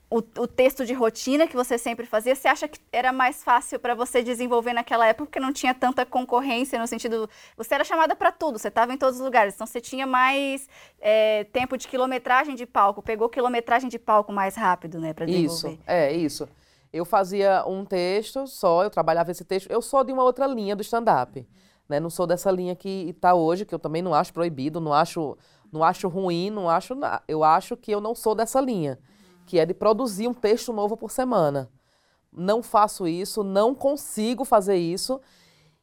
O, 0.10 0.18
o 0.18 0.48
texto 0.48 0.86
de 0.86 0.94
rotina 0.94 1.46
que 1.46 1.56
você 1.56 1.78
sempre 1.78 2.06
fazia, 2.06 2.34
você 2.34 2.48
acha 2.48 2.70
que 2.70 2.80
era 2.90 3.12
mais 3.12 3.44
fácil 3.44 3.78
para 3.80 3.94
você 3.94 4.24
desenvolver 4.24 4.72
naquela 4.72 5.06
época 5.06 5.26
porque 5.26 5.40
não 5.40 5.52
tinha 5.52 5.74
tanta 5.74 6.06
concorrência 6.06 6.80
no 6.80 6.88
sentido. 6.88 7.30
Você 7.58 7.76
era 7.76 7.84
chamada 7.84 8.16
para 8.16 8.32
tudo, 8.32 8.58
você 8.58 8.70
estava 8.70 8.94
em 8.94 8.98
todos 8.98 9.20
os 9.20 9.26
lugares, 9.26 9.56
então 9.56 9.68
você 9.68 9.82
tinha 9.82 10.08
mais 10.08 10.70
é, 11.02 11.44
tempo 11.52 11.78
de 11.78 11.86
quilometragem 11.86 12.56
de 12.56 12.66
palco, 12.66 13.02
pegou 13.02 13.28
quilometragem 13.28 13.90
de 13.90 14.00
palco 14.00 14.32
mais 14.32 14.56
rápido, 14.56 14.98
né, 15.00 15.14
para 15.14 15.26
desenvolver. 15.26 15.74
Isso, 15.74 15.80
é, 15.86 16.14
isso. 16.14 16.50
Eu 16.94 17.06
fazia 17.06 17.64
um 17.66 17.86
texto 17.86 18.46
só, 18.48 18.84
eu 18.84 18.90
trabalhava 18.90 19.32
esse 19.32 19.46
texto. 19.46 19.70
Eu 19.72 19.82
sou 19.82 20.04
de 20.04 20.12
uma 20.12 20.24
outra 20.24 20.46
linha 20.46 20.76
do 20.76 20.82
stand-up, 20.82 21.48
né? 21.88 22.00
Não 22.00 22.10
sou 22.10 22.28
dessa 22.28 22.52
linha 22.52 22.76
que 22.76 23.10
está 23.10 23.34
hoje, 23.34 23.66
que 23.66 23.74
eu 23.74 23.80
também 23.80 24.02
não 24.02 24.14
acho 24.14 24.34
proibido, 24.34 24.82
não 24.82 24.94
acho, 24.94 25.38
não 25.72 25.84
acho 25.84 26.08
ruim, 26.08 26.50
não 26.50 26.70
acho 26.70 26.94
Eu 27.28 27.44
acho 27.44 27.78
que 27.78 27.92
eu 27.92 28.02
não 28.02 28.14
sou 28.14 28.36
dessa 28.36 28.60
linha, 28.60 29.00
que 29.46 29.58
é 29.58 29.66
de 29.66 29.74
produzir 29.74 30.28
um 30.28 30.34
texto 30.34 30.74
novo 30.74 30.98
por 30.98 31.12
semana. 31.12 31.70
Não 32.32 32.62
faço 32.62 33.08
isso, 33.08 33.44
não 33.44 33.74
consigo 33.76 34.44
fazer 34.46 34.78
isso. 34.78 35.20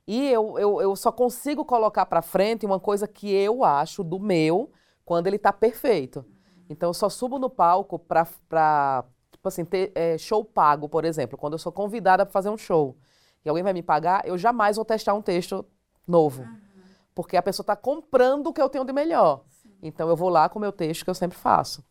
E 0.06 0.30
eu, 0.30 0.58
eu, 0.58 0.80
eu 0.80 0.96
só 0.96 1.12
consigo 1.12 1.64
colocar 1.64 2.06
para 2.06 2.22
frente 2.22 2.64
uma 2.64 2.80
coisa 2.80 3.06
que 3.06 3.30
eu 3.30 3.62
acho 3.62 4.02
do 4.02 4.18
meu 4.18 4.70
quando 5.04 5.26
ele 5.26 5.36
está 5.36 5.52
perfeito. 5.52 6.24
Então, 6.70 6.90
eu 6.90 6.94
só 6.94 7.08
subo 7.08 7.38
no 7.38 7.48
palco 7.48 7.98
para, 7.98 9.04
tipo 9.50 9.62
assim, 9.62 9.64
ter 9.64 9.92
é, 9.94 10.18
show 10.18 10.44
pago, 10.44 10.88
por 10.88 11.04
exemplo. 11.04 11.38
Quando 11.38 11.54
eu 11.54 11.58
sou 11.58 11.72
convidada 11.72 12.24
para 12.24 12.32
fazer 12.32 12.50
um 12.50 12.56
show 12.56 12.96
e 13.44 13.48
alguém 13.48 13.64
vai 13.64 13.72
me 13.72 13.82
pagar, 13.82 14.26
eu 14.26 14.36
jamais 14.36 14.76
vou 14.76 14.84
testar 14.84 15.14
um 15.14 15.22
texto 15.22 15.64
novo. 16.06 16.46
Porque 17.14 17.36
a 17.36 17.42
pessoa 17.42 17.64
está 17.64 17.74
comprando 17.74 18.48
o 18.48 18.52
que 18.52 18.62
eu 18.62 18.68
tenho 18.68 18.84
de 18.84 18.92
melhor. 18.92 19.44
Então, 19.82 20.08
eu 20.08 20.16
vou 20.16 20.28
lá 20.28 20.48
com 20.48 20.58
o 20.58 20.62
meu 20.62 20.72
texto 20.72 21.04
que 21.04 21.10
eu 21.10 21.14
sempre 21.14 21.36
faço. 21.36 21.84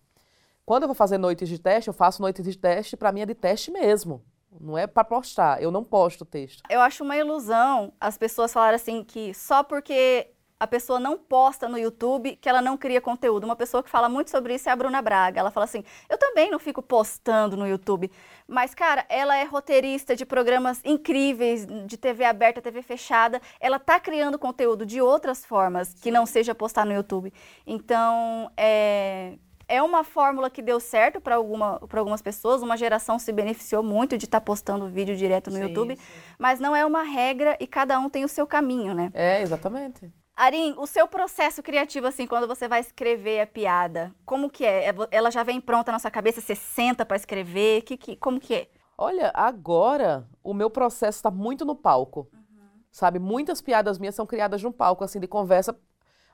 Quando 0.66 0.84
eu 0.84 0.88
vou 0.88 0.96
fazer 0.96 1.18
noites 1.18 1.48
de 1.48 1.60
teste, 1.60 1.88
eu 1.88 1.94
faço 1.94 2.22
noites 2.22 2.44
de 2.44 2.58
teste, 2.58 2.98
para 2.98 3.12
mim 3.12 3.22
é 3.22 3.26
de 3.26 3.36
teste 3.36 3.72
mesmo. 3.72 4.22
Não 4.60 4.78
é 4.78 4.88
para 4.88 5.04
postar. 5.04 5.62
Eu 5.62 5.72
não 5.72 5.84
posto 5.84 6.26
texto. 6.26 6.64
Eu 6.70 6.82
acho 6.82 7.04
uma 7.04 7.16
ilusão 7.16 7.94
as 8.00 8.18
pessoas 8.18 8.52
falarem 8.52 8.76
assim 8.76 9.04
que 9.04 9.34
só 9.34 9.64
porque 9.64 10.32
a 10.60 10.66
pessoa 10.66 11.00
não 11.00 11.18
posta 11.18 11.68
no 11.68 11.78
YouTube 11.78 12.36
que 12.42 12.50
ela 12.50 12.62
não 12.62 12.78
cria 12.78 13.00
conteúdo. 13.00 13.44
Uma 13.44 13.56
pessoa 13.56 13.84
que 13.84 13.90
fala 13.90 14.10
muito 14.10 14.32
sobre 14.32 14.56
isso 14.56 14.68
é 14.70 14.72
a 14.72 14.76
Bruna 14.76 15.02
Braga. 15.02 15.40
Ela 15.40 15.52
fala 15.52 15.66
assim: 15.66 15.84
eu 16.10 16.18
também 16.18 16.50
não 16.50 16.60
fico 16.60 16.82
postando 16.82 17.56
no 17.56 17.68
YouTube. 17.68 18.12
Mas, 18.48 18.74
cara, 18.74 19.06
ela 19.10 19.38
é 19.38 19.44
roteirista 19.44 20.16
de 20.16 20.26
programas 20.26 20.82
incríveis, 20.84 21.68
de 21.86 21.98
TV 21.98 22.24
aberta, 22.24 22.62
TV 22.62 22.82
fechada. 22.82 23.42
Ela 23.60 23.78
tá 23.78 24.00
criando 24.00 24.40
conteúdo 24.40 24.86
de 24.86 25.02
outras 25.02 25.46
formas 25.46 25.94
que 25.94 26.10
não 26.10 26.26
seja 26.26 26.56
postar 26.56 26.86
no 26.86 26.94
YouTube. 26.94 27.32
Então, 27.66 28.50
é, 28.56 29.34
é 29.68 29.84
uma 29.84 30.04
fórmula 30.04 30.50
que 30.50 30.62
deu 30.62 30.80
certo 30.80 31.20
para 31.20 31.36
alguma, 31.36 31.80
algumas 31.92 32.22
pessoas, 32.22 32.64
uma 32.64 32.78
geração 32.78 33.20
se 33.20 33.32
beneficiou 33.34 33.84
muito 33.84 34.18
de 34.18 34.26
estar 34.26 34.40
tá 34.40 34.46
postando 34.46 34.88
vídeo 34.88 35.16
direto 35.16 35.50
no 35.50 35.58
sim, 35.58 35.64
YouTube, 35.64 35.98
sim. 35.98 36.02
mas 36.40 36.60
não 36.60 36.76
é 36.76 36.86
uma 36.86 37.04
regra 37.04 37.58
e 37.60 37.68
cada 37.68 38.00
um 38.00 38.10
tem 38.10 38.24
o 38.24 38.30
seu 38.30 38.48
caminho, 38.48 38.94
né? 38.94 39.12
É, 39.14 39.42
exatamente. 39.42 40.10
Arim, 40.38 40.76
o 40.78 40.86
seu 40.86 41.08
processo 41.08 41.64
criativo, 41.64 42.06
assim, 42.06 42.28
quando 42.28 42.48
você 42.48 42.68
vai 42.68 42.80
escrever 42.80 43.42
a 43.42 43.48
piada, 43.48 44.14
como 44.24 44.52
que 44.52 44.64
é? 44.64 44.90
é 44.90 44.96
ela 45.10 45.32
já 45.32 45.42
vem 45.42 45.60
pronta 45.60 45.92
na 45.92 45.98
sua 45.98 46.12
cabeça, 46.12 46.40
você 46.40 46.54
senta 46.54 47.04
para 47.04 47.18
escrever, 47.18 47.82
que, 47.82 47.98
que, 47.98 48.16
como 48.16 48.40
que 48.40 48.54
é? 48.54 48.68
Olha, 48.96 49.32
agora 49.34 50.28
o 50.44 50.54
meu 50.54 50.70
processo 50.70 51.18
está 51.18 51.32
muito 51.32 51.66
no 51.66 51.76
palco, 51.76 52.30
uhum. 52.32 52.68
sabe? 52.92 53.18
Muitas 53.18 53.64
piadas 53.64 53.98
minhas 53.98 54.14
são 54.14 54.28
criadas 54.28 54.62
no 54.62 54.72
palco, 54.72 55.04
assim, 55.04 55.20
de 55.20 55.28
conversa. 55.28 55.76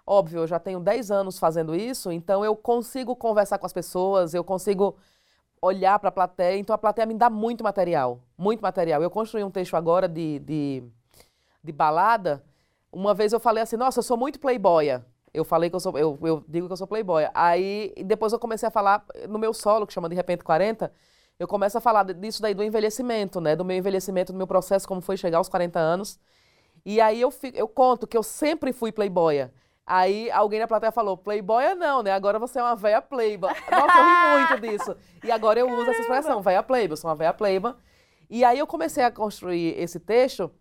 Óbvio, 0.05 0.41
eu 0.41 0.47
já 0.47 0.59
tenho 0.59 0.81
10 0.81 1.09
anos 1.09 1.39
fazendo 1.39 1.73
isso, 1.73 2.11
então 2.11 2.43
eu 2.43 2.57
consigo 2.57 3.15
conversar 3.15 3.57
com 3.57 3.65
as 3.65 3.71
pessoas, 3.71 4.33
eu 4.33 4.43
consigo 4.43 4.97
olhar 5.61 5.97
para 5.97 6.09
a 6.09 6.11
plateia, 6.11 6.57
então 6.57 6.73
a 6.73 6.77
plateia 6.77 7.05
me 7.05 7.13
dá 7.13 7.29
muito 7.29 7.63
material, 7.63 8.19
muito 8.37 8.59
material. 8.59 9.01
Eu 9.01 9.09
construí 9.09 9.45
um 9.45 9.49
texto 9.49 9.75
agora 9.75 10.09
de, 10.09 10.39
de, 10.39 10.83
de 11.63 11.71
balada, 11.71 12.43
uma 12.93 13.13
vez 13.13 13.33
eu 13.33 13.39
falei 13.39 13.63
assim, 13.63 13.75
nossa, 13.75 13.99
eu 13.99 14.03
sou 14.03 14.15
muito 14.15 14.39
playboya. 14.39 15.05
Eu 15.33 15.43
falei 15.43 15.69
que 15.69 15.75
eu 15.75 15.79
sou, 15.79 15.97
eu, 15.97 16.17
eu 16.21 16.43
digo 16.47 16.67
que 16.67 16.73
eu 16.73 16.77
sou 16.77 16.85
playboy. 16.85 17.27
Aí 17.33 17.91
depois 18.05 18.31
eu 18.31 18.39
comecei 18.39 18.67
a 18.67 18.71
falar 18.71 19.03
no 19.27 19.39
meu 19.39 19.51
solo, 19.53 19.87
que 19.87 19.93
chama 19.93 20.07
De 20.07 20.15
Repente 20.15 20.43
40, 20.43 20.93
eu 21.39 21.47
começo 21.47 21.75
a 21.75 21.81
falar 21.81 22.03
disso 22.03 22.39
daí 22.39 22.53
do 22.53 22.63
envelhecimento, 22.63 23.41
né? 23.41 23.55
Do 23.55 23.65
meu 23.65 23.75
envelhecimento, 23.75 24.31
do 24.31 24.37
meu 24.37 24.45
processo, 24.45 24.87
como 24.87 25.01
foi 25.01 25.17
chegar 25.17 25.39
aos 25.39 25.49
40 25.49 25.79
anos. 25.79 26.19
E 26.85 27.01
aí 27.01 27.19
eu, 27.19 27.31
fico, 27.31 27.57
eu 27.57 27.67
conto 27.67 28.05
que 28.05 28.15
eu 28.15 28.21
sempre 28.21 28.71
fui 28.71 28.91
playboya. 28.91 29.51
Aí 29.85 30.29
alguém 30.31 30.59
na 30.59 30.67
plateia 30.67 30.91
falou, 30.91 31.17
playboya 31.17 31.73
não, 31.73 32.03
né? 32.03 32.11
Agora 32.11 32.37
você 32.37 32.59
é 32.59 32.63
uma 32.63 32.75
véia 32.75 33.01
playba. 33.01 33.47
Nossa, 33.71 33.97
eu 33.97 34.05
ri 34.05 34.59
muito 34.61 34.61
disso. 34.61 34.95
E 35.23 35.31
agora 35.31 35.59
eu 35.59 35.67
uso 35.67 35.89
essa 35.89 36.01
expressão, 36.01 36.41
véia 36.41 36.61
playba, 36.61 36.93
eu 36.93 36.97
sou 36.97 37.09
uma 37.09 37.15
véia 37.15 37.33
playba. 37.33 37.75
E 38.29 38.45
aí 38.45 38.59
eu 38.59 38.67
comecei 38.67 39.03
a 39.03 39.11
construir 39.11 39.77
esse 39.79 39.99
texto 39.99 40.51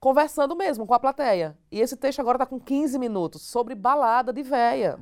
conversando 0.00 0.54
mesmo 0.54 0.86
com 0.86 0.94
a 0.94 1.00
plateia. 1.00 1.56
E 1.70 1.80
esse 1.80 1.96
texto 1.96 2.20
agora 2.20 2.36
está 2.36 2.46
com 2.46 2.60
15 2.60 2.98
minutos 2.98 3.42
sobre 3.42 3.74
balada 3.74 4.32
de 4.32 4.42
véia. 4.42 4.98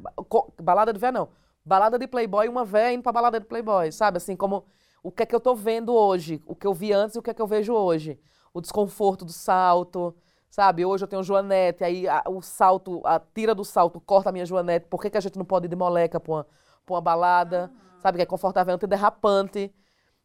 Balada 0.62 0.92
de 0.92 0.98
véia 0.98 1.12
não. 1.12 1.28
Balada 1.64 1.98
de 1.98 2.06
playboy, 2.06 2.48
uma 2.48 2.64
véia 2.64 2.94
indo 2.94 3.02
pra 3.02 3.12
balada 3.12 3.40
de 3.40 3.46
playboy, 3.46 3.90
sabe? 3.90 4.18
Assim, 4.18 4.36
como 4.36 4.64
o 5.02 5.10
que 5.10 5.22
é 5.22 5.26
que 5.26 5.34
eu 5.34 5.40
tô 5.40 5.54
vendo 5.54 5.94
hoje, 5.94 6.42
o 6.46 6.54
que 6.54 6.66
eu 6.66 6.74
vi 6.74 6.92
antes 6.92 7.16
e 7.16 7.18
o 7.18 7.22
que 7.22 7.30
é 7.30 7.34
que 7.34 7.42
eu 7.42 7.46
vejo 7.46 7.72
hoje. 7.72 8.18
O 8.52 8.60
desconforto 8.60 9.24
do 9.24 9.32
salto, 9.32 10.14
sabe? 10.48 10.84
Hoje 10.84 11.04
eu 11.04 11.08
tenho 11.08 11.22
joanete, 11.22 11.82
aí 11.82 12.06
a, 12.06 12.22
o 12.28 12.40
salto, 12.40 13.00
a 13.04 13.18
tira 13.18 13.54
do 13.54 13.64
salto 13.64 14.00
corta 14.00 14.28
a 14.28 14.32
minha 14.32 14.46
joanete. 14.46 14.86
Por 14.88 15.00
que, 15.00 15.10
que 15.10 15.18
a 15.18 15.20
gente 15.20 15.38
não 15.38 15.44
pode 15.44 15.66
ir 15.66 15.68
de 15.68 15.76
moleca 15.76 16.20
pra 16.20 16.32
uma, 16.32 16.46
pra 16.84 16.94
uma 16.94 17.00
balada? 17.00 17.70
Uhum. 17.72 18.00
Sabe? 18.00 18.18
Que 18.18 18.22
é 18.22 18.26
confortável, 18.26 18.74
antiderrapante 18.74 19.72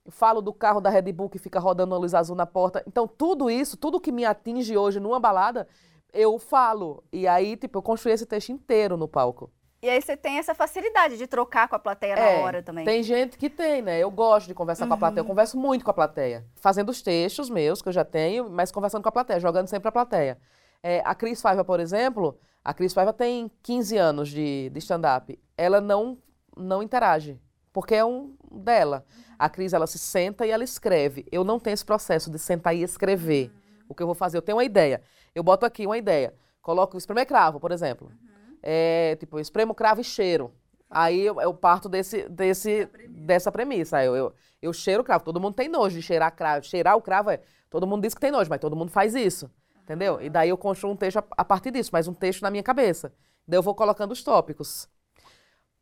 falo 0.10 0.42
do 0.42 0.54
carro 0.54 0.82
da 0.82 0.90
Red 0.90 1.12
Bull 1.14 1.30
que 1.30 1.40
fica 1.40 1.60
rodando 1.60 1.94
uma 1.94 2.00
luz 2.00 2.14
azul 2.14 2.36
na 2.36 2.46
porta. 2.46 2.84
Então, 2.88 3.08
tudo 3.08 3.50
isso, 3.50 3.78
tudo 3.78 4.00
que 4.00 4.12
me 4.12 4.26
atinge 4.26 4.78
hoje 4.78 5.00
numa 5.00 5.20
balada, 5.20 5.68
eu 6.14 6.38
falo. 6.40 7.04
E 7.12 7.28
aí, 7.28 7.56
tipo, 7.56 7.78
eu 7.78 7.82
construí 7.82 8.14
esse 8.14 8.26
texto 8.26 8.50
inteiro 8.50 8.98
no 8.98 9.08
palco. 9.08 9.52
E 9.82 9.90
aí 9.90 10.02
você 10.02 10.18
tem 10.18 10.38
essa 10.38 10.54
facilidade 10.54 11.18
de 11.18 11.26
trocar 11.26 11.68
com 11.70 11.76
a 11.76 11.80
plateia 11.80 12.14
é, 12.14 12.38
na 12.38 12.46
hora 12.46 12.62
também. 12.62 12.84
Tem 12.84 13.02
gente 13.02 13.38
que 13.38 13.50
tem, 13.50 13.82
né? 13.82 13.98
Eu 14.00 14.12
gosto 14.12 14.48
de 14.48 14.54
conversar 14.54 14.84
uhum. 14.84 14.90
com 14.90 14.96
a 14.96 14.98
plateia. 14.98 15.20
Eu 15.20 15.24
uhum. 15.24 15.30
converso 15.30 15.58
muito 15.58 15.86
com 15.86 15.92
a 15.92 15.94
plateia. 15.94 16.46
Fazendo 16.56 16.90
os 16.90 17.02
textos 17.02 17.50
meus, 17.50 17.82
que 17.82 17.88
eu 17.88 17.94
já 17.94 18.04
tenho, 18.04 18.50
mas 18.50 18.72
conversando 18.72 19.04
com 19.04 19.10
a 19.10 19.12
plateia, 19.12 19.40
jogando 19.40 19.68
sempre 19.68 19.88
a 19.88 19.92
plateia. 19.92 20.38
É, 20.84 21.02
a 21.06 21.16
Cris 21.16 21.42
Faiva, 21.42 21.64
por 21.64 21.80
exemplo, 21.80 22.38
a 22.64 22.74
Cris 22.74 22.94
Faiva 22.94 23.14
tem 23.14 23.50
15 23.64 23.98
anos 23.98 24.30
de, 24.30 24.70
de 24.70 24.80
stand-up. 24.80 25.40
Ela 25.58 25.80
não, 25.80 26.18
não 26.58 26.84
interage, 26.84 27.40
porque 27.72 27.96
é 27.96 28.04
um 28.04 28.36
dela. 28.52 29.06
A 29.38 29.50
Cris, 29.50 29.74
ela 29.74 29.88
se 29.88 29.98
senta 29.98 30.46
e 30.46 30.52
ela 30.52 30.64
escreve. 30.64 31.26
Eu 31.32 31.44
não 31.44 31.60
tenho 31.60 31.74
esse 31.74 31.86
processo 31.86 32.30
de 32.30 32.38
sentar 32.38 32.76
e 32.76 32.84
escrever. 32.84 33.52
O 33.88 33.96
que 33.96 34.04
eu 34.04 34.08
vou 34.08 34.16
fazer? 34.16 34.38
Eu 34.38 34.42
tenho 34.42 34.58
uma 34.58 34.64
ideia. 34.64 35.02
Eu 35.34 35.44
boto 35.44 35.66
aqui 35.66 35.86
uma 35.86 35.98
ideia. 35.98 36.34
Coloco 36.62 36.98
espremer 36.98 37.26
cravo, 37.26 37.60
por 37.60 37.72
exemplo. 37.72 38.08
Uhum. 38.08 38.58
É, 38.62 39.16
tipo, 39.20 39.38
eu 39.38 39.42
espremo 39.42 39.74
cravo 39.74 40.02
e 40.02 40.04
cheiro. 40.04 40.52
Aí 40.90 41.22
eu, 41.22 41.40
eu 41.40 41.54
parto 41.54 41.88
desse, 41.88 42.28
desse, 42.28 42.88
premissa. 42.88 43.26
dessa 43.26 43.52
premissa. 43.52 44.04
Eu, 44.04 44.16
eu, 44.16 44.34
eu 44.62 44.74
cheiro 44.74 45.02
o 45.02 45.06
cravo. 45.06 45.24
Todo 45.24 45.40
mundo 45.40 45.54
tem 45.54 45.70
nojo 45.70 45.96
de 45.96 46.02
cheirar 46.02 46.36
cravo. 46.36 46.66
Cheirar 46.66 46.98
o 46.98 47.02
cravo 47.02 47.30
é. 47.30 47.40
Todo 47.70 47.86
mundo 47.88 48.02
diz 48.02 48.14
que 48.14 48.20
tem 48.20 48.32
nojo, 48.32 48.50
mas 48.50 48.60
todo 48.60 48.76
mundo 48.76 48.92
faz 48.92 49.16
isso. 49.16 49.50
Entendeu? 49.84 50.22
E 50.22 50.30
daí 50.30 50.50
eu 50.50 50.58
construo 50.58 50.92
um 50.92 50.96
texto 50.96 51.18
a, 51.18 51.24
a 51.38 51.46
partir 51.46 51.72
disso, 51.72 51.90
mas 51.94 52.08
um 52.08 52.14
texto 52.14 52.42
na 52.42 52.52
minha 52.52 52.64
cabeça. 52.64 53.14
Daí 53.48 53.58
eu 53.58 53.64
vou 53.64 53.74
colocando 53.74 54.12
os 54.12 54.24
tópicos. 54.24 54.88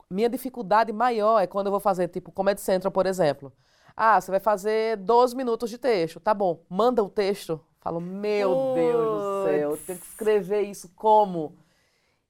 Minha 0.09 0.29
dificuldade 0.29 0.93
maior 0.93 1.39
é 1.39 1.47
quando 1.47 1.67
eu 1.67 1.71
vou 1.71 1.81
fazer, 1.81 2.07
tipo, 2.07 2.31
Comedy 2.31 2.61
Central, 2.61 2.91
por 2.91 3.05
exemplo. 3.05 3.51
Ah, 3.95 4.21
você 4.21 4.31
vai 4.31 4.39
fazer 4.39 4.95
12 4.97 5.35
minutos 5.35 5.69
de 5.69 5.77
texto. 5.77 6.19
Tá 6.19 6.33
bom, 6.33 6.63
manda 6.69 7.03
o 7.03 7.09
texto. 7.09 7.59
Falo, 7.81 7.99
meu 7.99 8.53
Puts. 8.53 8.75
Deus 8.75 9.21
do 9.21 9.43
céu, 9.43 9.71
eu 9.71 9.77
tenho 9.77 9.99
que 9.99 10.05
escrever 10.05 10.61
isso 10.61 10.91
como? 10.95 11.57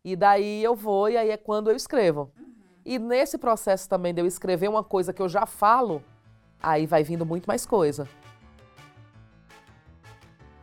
E 0.04 0.16
daí 0.16 0.64
eu 0.64 0.76
vou 0.76 1.10
e 1.10 1.18
aí 1.18 1.30
é 1.30 1.38
quando 1.38 1.70
eu 1.70 1.76
escrevo. 1.76 2.32
Uhum. 2.40 2.54
E 2.86 2.98
nesse 2.98 3.38
processo 3.38 3.88
também 3.88 4.14
de 4.14 4.22
eu 4.22 4.26
escrever 4.26 4.70
uma 4.70 4.84
coisa 4.84 5.14
que 5.14 5.22
eu 5.22 5.30
já 5.30 5.46
falo, 5.46 6.02
aí 6.62 6.86
vai 6.88 7.04
vindo 7.04 7.26
muito 7.26 7.46
mais 7.46 7.66
coisa. 7.66 8.08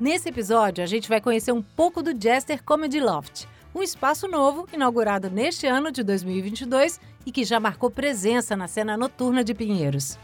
Nesse 0.00 0.28
episódio, 0.28 0.83
a 0.83 0.87
gente 0.87 1.09
vai 1.09 1.21
conhecer 1.21 1.52
um 1.52 1.62
pouco 1.62 2.02
do 2.02 2.18
Jester 2.21 2.64
Comedy 2.64 2.99
Loft 2.99 3.47
um 3.75 3.83
espaço 3.83 4.28
novo 4.28 4.69
inaugurado 4.73 5.28
neste 5.28 5.66
ano 5.66 5.90
de 5.90 6.04
2022 6.04 7.00
e 7.26 7.33
que 7.33 7.45
já 7.45 7.59
marcou 7.59 7.90
presença 7.90 8.54
na 8.54 8.69
cena 8.69 8.97
noturna 8.97 9.43
de 9.43 9.52
Pinheiros. 9.52 10.16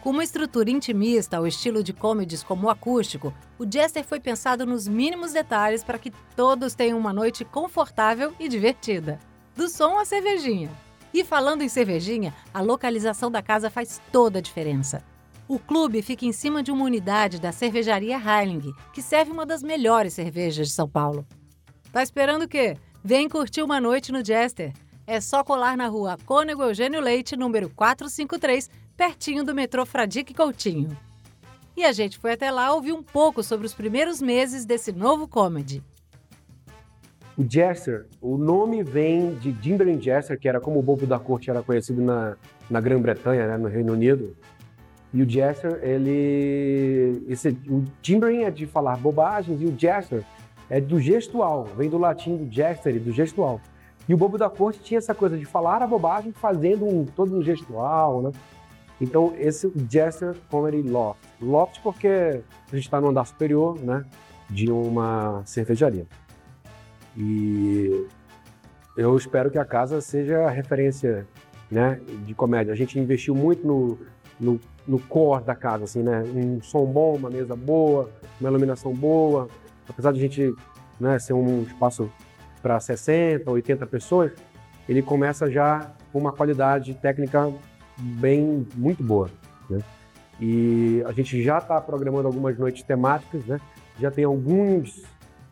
Com 0.00 0.10
uma 0.10 0.24
estrutura 0.24 0.70
intimista 0.70 1.36
ao 1.36 1.46
estilo 1.46 1.82
de 1.82 1.92
comedies 1.92 2.42
como 2.42 2.66
o 2.66 2.70
acústico, 2.70 3.32
o 3.58 3.70
Jester 3.70 4.02
foi 4.02 4.18
pensado 4.18 4.66
nos 4.66 4.88
mínimos 4.88 5.32
detalhes 5.32 5.84
para 5.84 5.98
que 5.98 6.12
todos 6.34 6.74
tenham 6.74 6.98
uma 6.98 7.12
noite 7.12 7.44
confortável 7.44 8.32
e 8.40 8.48
divertida. 8.48 9.20
Do 9.54 9.68
som 9.68 9.98
à 9.98 10.04
cervejinha. 10.04 10.70
E 11.14 11.22
falando 11.22 11.62
em 11.62 11.68
cervejinha, 11.68 12.34
a 12.54 12.62
localização 12.62 13.30
da 13.30 13.42
casa 13.42 13.68
faz 13.68 14.00
toda 14.10 14.38
a 14.38 14.42
diferença. 14.42 15.04
O 15.46 15.58
clube 15.58 16.00
fica 16.00 16.24
em 16.24 16.32
cima 16.32 16.62
de 16.62 16.72
uma 16.72 16.84
unidade 16.84 17.38
da 17.38 17.52
cervejaria 17.52 18.16
Heiling, 18.16 18.72
que 18.92 19.02
serve 19.02 19.30
uma 19.30 19.44
das 19.44 19.62
melhores 19.62 20.14
cervejas 20.14 20.68
de 20.68 20.72
São 20.72 20.88
Paulo. 20.88 21.26
Tá 21.92 22.02
esperando 22.02 22.44
o 22.44 22.48
quê? 22.48 22.78
Vem 23.04 23.28
curtir 23.28 23.62
uma 23.62 23.78
noite 23.78 24.10
no 24.12 24.24
Jester. 24.24 24.72
É 25.06 25.20
só 25.20 25.44
colar 25.44 25.76
na 25.76 25.88
rua 25.88 26.16
Cônego 26.24 26.62
Eugênio 26.62 27.02
Leite, 27.02 27.36
número 27.36 27.68
453, 27.68 28.70
pertinho 28.96 29.44
do 29.44 29.54
metrô 29.54 29.84
Fradique 29.84 30.32
Coutinho. 30.32 30.96
E 31.76 31.84
a 31.84 31.92
gente 31.92 32.16
foi 32.16 32.32
até 32.32 32.50
lá 32.50 32.72
ouvir 32.72 32.92
um 32.92 33.02
pouco 33.02 33.42
sobre 33.42 33.66
os 33.66 33.74
primeiros 33.74 34.22
meses 34.22 34.64
desse 34.64 34.90
novo 34.90 35.28
comedy. 35.28 35.82
O 37.36 37.44
Jester, 37.46 38.06
o 38.22 38.38
nome 38.38 38.82
vem 38.82 39.34
de 39.34 39.54
Jimber 39.60 40.00
Jester, 40.00 40.38
que 40.38 40.48
era 40.48 40.60
como 40.60 40.78
o 40.78 40.82
bobo 40.82 41.06
da 41.06 41.18
corte 41.18 41.50
era 41.50 41.62
conhecido 41.62 42.00
na, 42.00 42.36
na 42.70 42.80
Grã-Bretanha, 42.80 43.46
né, 43.46 43.58
no 43.58 43.68
Reino 43.68 43.92
Unido. 43.92 44.34
E 45.12 45.20
o 45.20 45.28
Jester, 45.28 45.78
ele. 45.82 47.22
Esse, 47.28 47.50
o 47.68 47.84
Timbering 48.00 48.44
é 48.44 48.50
de 48.50 48.66
falar 48.66 48.96
bobagens 48.96 49.60
e 49.60 49.66
o 49.66 49.78
Jester 49.78 50.24
é 50.72 50.80
do 50.80 50.98
gestual, 50.98 51.64
vem 51.76 51.90
do 51.90 51.98
latim 51.98 52.34
do 52.34 52.50
gestere, 52.50 52.98
do 52.98 53.12
gestual. 53.12 53.60
E 54.08 54.14
o 54.14 54.16
Bobo 54.16 54.38
da 54.38 54.48
Corte 54.48 54.80
tinha 54.80 54.96
essa 54.96 55.14
coisa 55.14 55.36
de 55.36 55.44
falar 55.44 55.82
a 55.82 55.86
bobagem 55.86 56.32
fazendo 56.32 56.86
um, 56.86 57.04
todo 57.04 57.36
um 57.36 57.42
gestual, 57.42 58.22
né? 58.22 58.32
Então, 58.98 59.34
esse 59.36 59.70
Jester 59.90 60.34
Comedy 60.50 60.80
Loft. 60.80 61.20
Loft 61.42 61.78
porque 61.82 62.08
a 62.08 62.74
gente 62.74 62.86
está 62.86 63.02
no 63.02 63.08
andar 63.08 63.26
superior, 63.26 63.78
né? 63.80 64.02
De 64.48 64.72
uma 64.72 65.42
cervejaria. 65.44 66.06
E 67.14 68.06
eu 68.96 69.14
espero 69.14 69.50
que 69.50 69.58
a 69.58 69.66
casa 69.66 70.00
seja 70.00 70.48
referência, 70.48 71.26
né? 71.70 72.00
De 72.24 72.34
comédia. 72.34 72.72
A 72.72 72.76
gente 72.76 72.98
investiu 72.98 73.34
muito 73.34 73.66
no, 73.66 73.98
no, 74.40 74.58
no 74.88 74.98
core 75.00 75.44
da 75.44 75.54
casa, 75.54 75.84
assim, 75.84 76.02
né? 76.02 76.22
Um 76.22 76.62
som 76.62 76.86
bom, 76.86 77.16
uma 77.16 77.28
mesa 77.28 77.54
boa, 77.54 78.08
uma 78.40 78.48
iluminação 78.48 78.94
boa, 78.94 79.48
apesar 79.88 80.12
de 80.12 80.18
a 80.18 80.22
gente 80.22 80.54
né, 80.98 81.18
ser 81.18 81.32
um 81.32 81.62
espaço 81.62 82.10
para 82.60 82.78
60, 82.78 83.50
80 83.50 83.86
pessoas, 83.86 84.32
ele 84.88 85.02
começa 85.02 85.50
já 85.50 85.92
com 86.12 86.18
uma 86.18 86.32
qualidade 86.32 86.94
técnica 86.94 87.52
bem 87.98 88.66
muito 88.74 89.02
boa. 89.02 89.30
Né? 89.68 89.80
E 90.40 91.02
a 91.06 91.12
gente 91.12 91.42
já 91.42 91.58
está 91.58 91.80
programando 91.80 92.26
algumas 92.26 92.58
noites 92.58 92.82
temáticas, 92.82 93.44
né? 93.44 93.60
já 93.98 94.10
tem 94.10 94.24
alguns, 94.24 95.02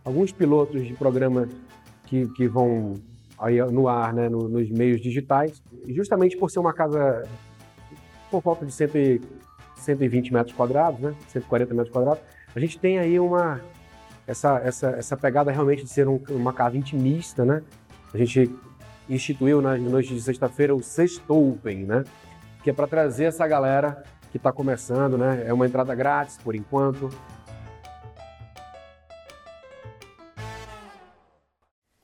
alguns 0.05 0.33
pilotos 0.33 0.87
de 0.87 0.95
programas 0.95 1.49
que, 2.07 2.27
que 2.29 2.49
vão 2.49 2.95
aí 3.39 3.61
no 3.71 3.89
ar, 3.89 4.13
né, 4.13 4.29
no, 4.29 4.49
nos 4.49 4.71
meios 4.71 5.01
digitais, 5.01 5.63
e 5.87 5.95
justamente 5.95 6.37
por 6.37 6.51
ser 6.51 6.59
uma 6.59 6.75
casa 6.75 7.27
por 8.31 8.43
volta 8.43 8.67
de 8.67 8.73
100, 8.73 9.21
120 9.77 10.33
metros 10.33 10.55
quadrados, 10.55 11.01
né, 11.01 11.15
140 11.29 11.75
metros 11.75 11.93
quadrados, 11.93 12.23
a 12.55 12.61
gente 12.61 12.79
tem 12.79 12.99
aí 12.99 13.19
uma 13.19 13.61
essa, 14.31 14.61
essa, 14.65 14.91
essa 14.91 15.17
pegada 15.17 15.51
realmente 15.51 15.83
de 15.83 15.91
ser 15.91 16.07
um, 16.07 16.21
uma 16.31 16.53
casa 16.53 16.77
intimista, 16.77 17.45
né? 17.45 17.63
A 18.15 18.17
gente 18.17 18.55
instituiu 19.09 19.61
na 19.61 19.77
noite 19.77 20.15
de 20.15 20.21
sexta-feira 20.21 20.75
o 20.75 20.81
Sexto 20.83 21.35
Open, 21.35 21.85
né? 21.85 22.05
Que 22.63 22.71
é 22.71 22.73
para 22.73 22.87
trazer 22.87 23.25
essa 23.25 23.47
galera 23.49 24.05
que 24.31 24.37
está 24.37 24.53
começando, 24.53 25.19
né? 25.19 25.43
É 25.45 25.53
uma 25.53 25.67
entrada 25.67 25.93
grátis 25.97 26.39
por 26.39 26.55
enquanto. 26.55 27.11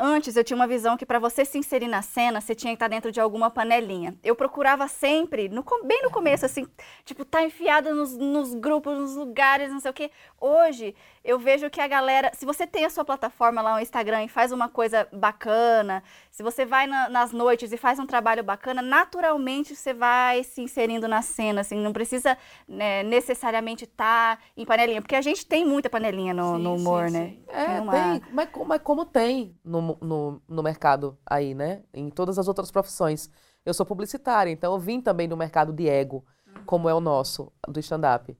Antes 0.08 0.36
eu 0.36 0.44
tinha 0.44 0.56
uma 0.56 0.68
visão 0.68 0.96
que 0.96 1.04
para 1.04 1.18
você 1.18 1.44
se 1.44 1.58
inserir 1.58 1.88
na 1.88 2.00
cena, 2.00 2.40
você 2.40 2.54
tinha 2.54 2.70
que 2.70 2.76
estar 2.76 2.86
dentro 2.86 3.10
de 3.10 3.20
alguma 3.20 3.50
panelinha. 3.50 4.16
Eu 4.22 4.36
procurava 4.36 4.86
sempre, 4.86 5.48
no, 5.48 5.64
bem 5.82 6.00
no 6.04 6.12
começo, 6.12 6.46
assim, 6.46 6.64
tipo, 7.04 7.24
tá 7.24 7.42
enfiada 7.42 7.92
nos, 7.92 8.16
nos 8.16 8.54
grupos, 8.54 8.96
nos 8.96 9.16
lugares, 9.16 9.68
não 9.68 9.80
sei 9.80 9.90
o 9.90 9.94
quê. 9.94 10.12
Hoje, 10.40 10.94
eu 11.24 11.40
vejo 11.40 11.68
que 11.68 11.80
a 11.80 11.88
galera, 11.88 12.30
se 12.34 12.46
você 12.46 12.68
tem 12.68 12.84
a 12.84 12.90
sua 12.90 13.04
plataforma 13.04 13.60
lá 13.60 13.74
no 13.74 13.80
Instagram 13.80 14.22
e 14.22 14.28
faz 14.28 14.52
uma 14.52 14.68
coisa 14.68 15.08
bacana, 15.12 16.04
se 16.30 16.40
você 16.40 16.64
vai 16.64 16.86
na, 16.86 17.08
nas 17.08 17.32
noites 17.32 17.72
e 17.72 17.76
faz 17.76 17.98
um 17.98 18.06
trabalho 18.06 18.44
bacana, 18.44 18.80
naturalmente 18.80 19.74
você 19.74 19.92
vai 19.92 20.44
se 20.44 20.60
inserindo 20.60 21.08
na 21.08 21.20
cena, 21.20 21.62
assim, 21.62 21.80
não 21.80 21.92
precisa 21.92 22.38
né, 22.68 23.02
necessariamente 23.02 23.82
estar 23.82 24.36
tá 24.36 24.42
em 24.56 24.64
panelinha, 24.64 25.02
porque 25.02 25.16
a 25.16 25.20
gente 25.20 25.44
tem 25.44 25.64
muita 25.64 25.90
panelinha 25.90 26.32
no, 26.32 26.56
sim, 26.56 26.62
no 26.62 26.74
humor, 26.76 27.08
sim, 27.08 27.12
né? 27.12 27.26
Sim. 27.26 27.44
É, 27.48 27.64
tem, 27.64 27.74
tem 27.74 28.22
mas, 28.30 28.48
mas, 28.64 28.80
como 28.82 29.04
tem 29.04 29.58
no, 29.64 29.95
no, 30.00 30.40
no 30.48 30.62
mercado 30.62 31.18
aí, 31.24 31.54
né? 31.54 31.82
Em 31.92 32.10
todas 32.10 32.38
as 32.38 32.48
outras 32.48 32.70
profissões. 32.70 33.30
Eu 33.64 33.74
sou 33.74 33.84
publicitária, 33.84 34.50
então 34.50 34.72
eu 34.72 34.78
vim 34.78 35.00
também 35.00 35.28
do 35.28 35.36
mercado 35.36 35.72
de 35.72 35.88
ego, 35.88 36.24
uhum. 36.46 36.64
como 36.64 36.88
é 36.88 36.94
o 36.94 37.00
nosso, 37.00 37.52
do 37.66 37.80
stand-up. 37.80 38.36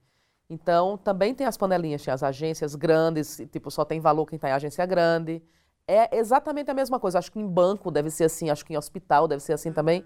Então, 0.49 0.97
também 0.97 1.35
tem 1.35 1.47
as 1.47 1.57
panelinhas, 1.57 2.05
tem 2.05 2.15
as 2.15 2.23
agências 2.23 2.75
grandes, 2.75 3.43
tipo, 3.51 3.71
só 3.71 3.85
tem 3.85 3.99
valor 4.01 4.27
quem 4.27 4.37
está 4.37 4.49
em 4.49 4.53
agência 4.53 4.87
grande. 4.87 5.43
É 5.89 6.17
exatamente 6.17 6.71
a 6.71 6.75
mesma 6.75 7.01
coisa. 7.01 7.19
Acho 7.19 7.33
que 7.33 7.41
em 7.41 7.47
banco 7.47 7.91
deve 7.91 8.11
ser 8.11 8.25
assim, 8.25 8.51
acho 8.51 8.65
que 8.65 8.73
em 8.73 8.77
hospital 8.77 9.27
deve 9.27 9.43
ser 9.43 9.53
assim 9.53 9.73
também. 9.73 10.05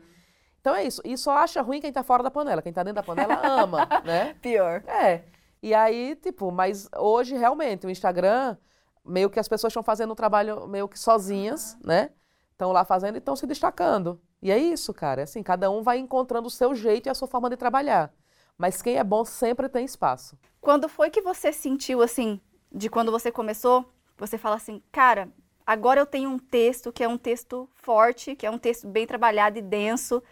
Então 0.60 0.74
é 0.74 0.84
isso. 0.84 1.00
E 1.04 1.16
só 1.16 1.32
acha 1.38 1.62
ruim 1.62 1.80
quem 1.80 1.88
está 1.88 2.02
fora 2.02 2.22
da 2.22 2.30
panela. 2.30 2.62
Quem 2.62 2.70
está 2.70 2.82
dentro 2.82 2.96
da 2.96 3.02
panela 3.02 3.40
ama, 3.46 3.88
né? 4.04 4.34
Pior. 4.40 4.82
É. 4.86 5.24
E 5.62 5.74
aí, 5.74 6.16
tipo, 6.16 6.50
mas 6.50 6.88
hoje 6.96 7.36
realmente 7.36 7.86
o 7.86 7.90
Instagram, 7.90 8.56
meio 9.04 9.30
que 9.30 9.40
as 9.40 9.48
pessoas 9.48 9.70
estão 9.70 9.82
fazendo 9.82 10.12
um 10.12 10.16
trabalho 10.16 10.66
meio 10.66 10.88
que 10.88 10.98
sozinhas, 10.98 11.76
né? 11.82 12.10
Estão 12.52 12.72
lá 12.72 12.84
fazendo 12.84 13.16
e 13.16 13.18
estão 13.18 13.36
se 13.36 13.46
destacando. 13.46 14.20
E 14.42 14.50
é 14.50 14.58
isso, 14.58 14.92
cara. 14.92 15.22
É 15.22 15.24
assim, 15.24 15.42
cada 15.42 15.70
um 15.70 15.82
vai 15.82 15.98
encontrando 15.98 16.48
o 16.48 16.50
seu 16.50 16.74
jeito 16.74 17.06
e 17.06 17.10
a 17.10 17.14
sua 17.14 17.28
forma 17.28 17.48
de 17.50 17.56
trabalhar. 17.56 18.12
Mas 18.56 18.82
quem 18.82 18.96
é 18.96 19.04
bom 19.04 19.24
sempre 19.24 19.68
tem 19.68 19.84
espaço. 19.84 20.38
Quando 20.60 20.88
foi 20.88 21.10
que 21.10 21.22
você 21.22 21.52
sentiu 21.52 22.02
assim, 22.02 22.40
de 22.70 22.90
quando 22.90 23.10
você 23.10 23.32
começou, 23.32 23.90
você 24.16 24.36
fala 24.36 24.56
assim, 24.56 24.82
cara, 24.92 25.32
agora 25.66 26.00
eu 26.00 26.06
tenho 26.06 26.28
um 26.28 26.38
texto 26.38 26.92
que 26.92 27.02
é 27.02 27.08
um 27.08 27.16
texto 27.16 27.68
forte, 27.74 28.36
que 28.36 28.46
é 28.46 28.50
um 28.50 28.58
texto 28.58 28.86
bem 28.86 29.06
trabalhado 29.06 29.58
e 29.58 29.62
denso, 29.62 30.22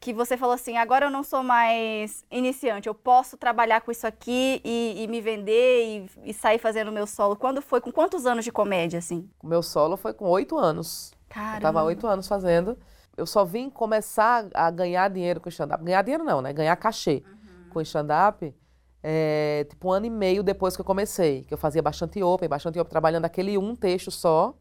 que 0.00 0.14
você 0.14 0.36
falou 0.36 0.54
assim, 0.54 0.78
agora 0.78 1.06
eu 1.06 1.10
não 1.10 1.22
sou 1.22 1.42
mais 1.42 2.24
iniciante, 2.30 2.88
eu 2.88 2.94
posso 2.94 3.36
trabalhar 3.36 3.82
com 3.82 3.90
isso 3.90 4.06
aqui 4.06 4.60
e, 4.64 5.04
e 5.04 5.06
me 5.06 5.20
vender 5.20 6.08
e, 6.24 6.30
e, 6.30 6.34
sair 6.34 6.58
fazendo 6.58 6.88
o 6.88 6.92
meu 6.92 7.06
solo. 7.06 7.36
Quando 7.36 7.60
foi? 7.60 7.80
Com 7.80 7.92
quantos 7.92 8.24
anos 8.26 8.44
de 8.44 8.50
comédia, 8.50 8.98
assim? 8.98 9.28
O 9.42 9.46
meu 9.46 9.62
solo 9.62 9.96
foi 9.96 10.14
com 10.14 10.24
oito 10.26 10.58
anos. 10.58 11.12
Caramba. 11.28 11.56
Eu 11.56 11.60
tava 11.60 11.82
oito 11.84 12.06
anos 12.06 12.26
fazendo. 12.26 12.78
Eu 13.16 13.26
só 13.26 13.44
vim 13.44 13.68
começar 13.68 14.48
a 14.54 14.70
ganhar 14.70 15.08
dinheiro 15.10 15.40
com 15.40 15.50
stand-up. 15.50 15.84
Ganhar 15.84 16.02
dinheiro 16.02 16.24
não, 16.24 16.40
né? 16.40 16.52
Ganhar 16.52 16.74
cachê. 16.76 17.22
Uhum 17.26 17.40
com 17.70 17.80
stand-up, 17.80 18.54
é, 19.02 19.64
tipo 19.70 19.88
um 19.88 19.92
ano 19.92 20.06
e 20.06 20.10
meio 20.10 20.42
depois 20.42 20.74
que 20.76 20.82
eu 20.82 20.84
comecei, 20.84 21.44
que 21.44 21.54
eu 21.54 21.58
fazia 21.58 21.80
bastante 21.80 22.22
open, 22.22 22.48
bastante 22.48 22.78
open, 22.78 22.90
trabalhando 22.90 23.24
aquele 23.24 23.56
um 23.56 23.74
texto 23.74 24.10
só. 24.10 24.54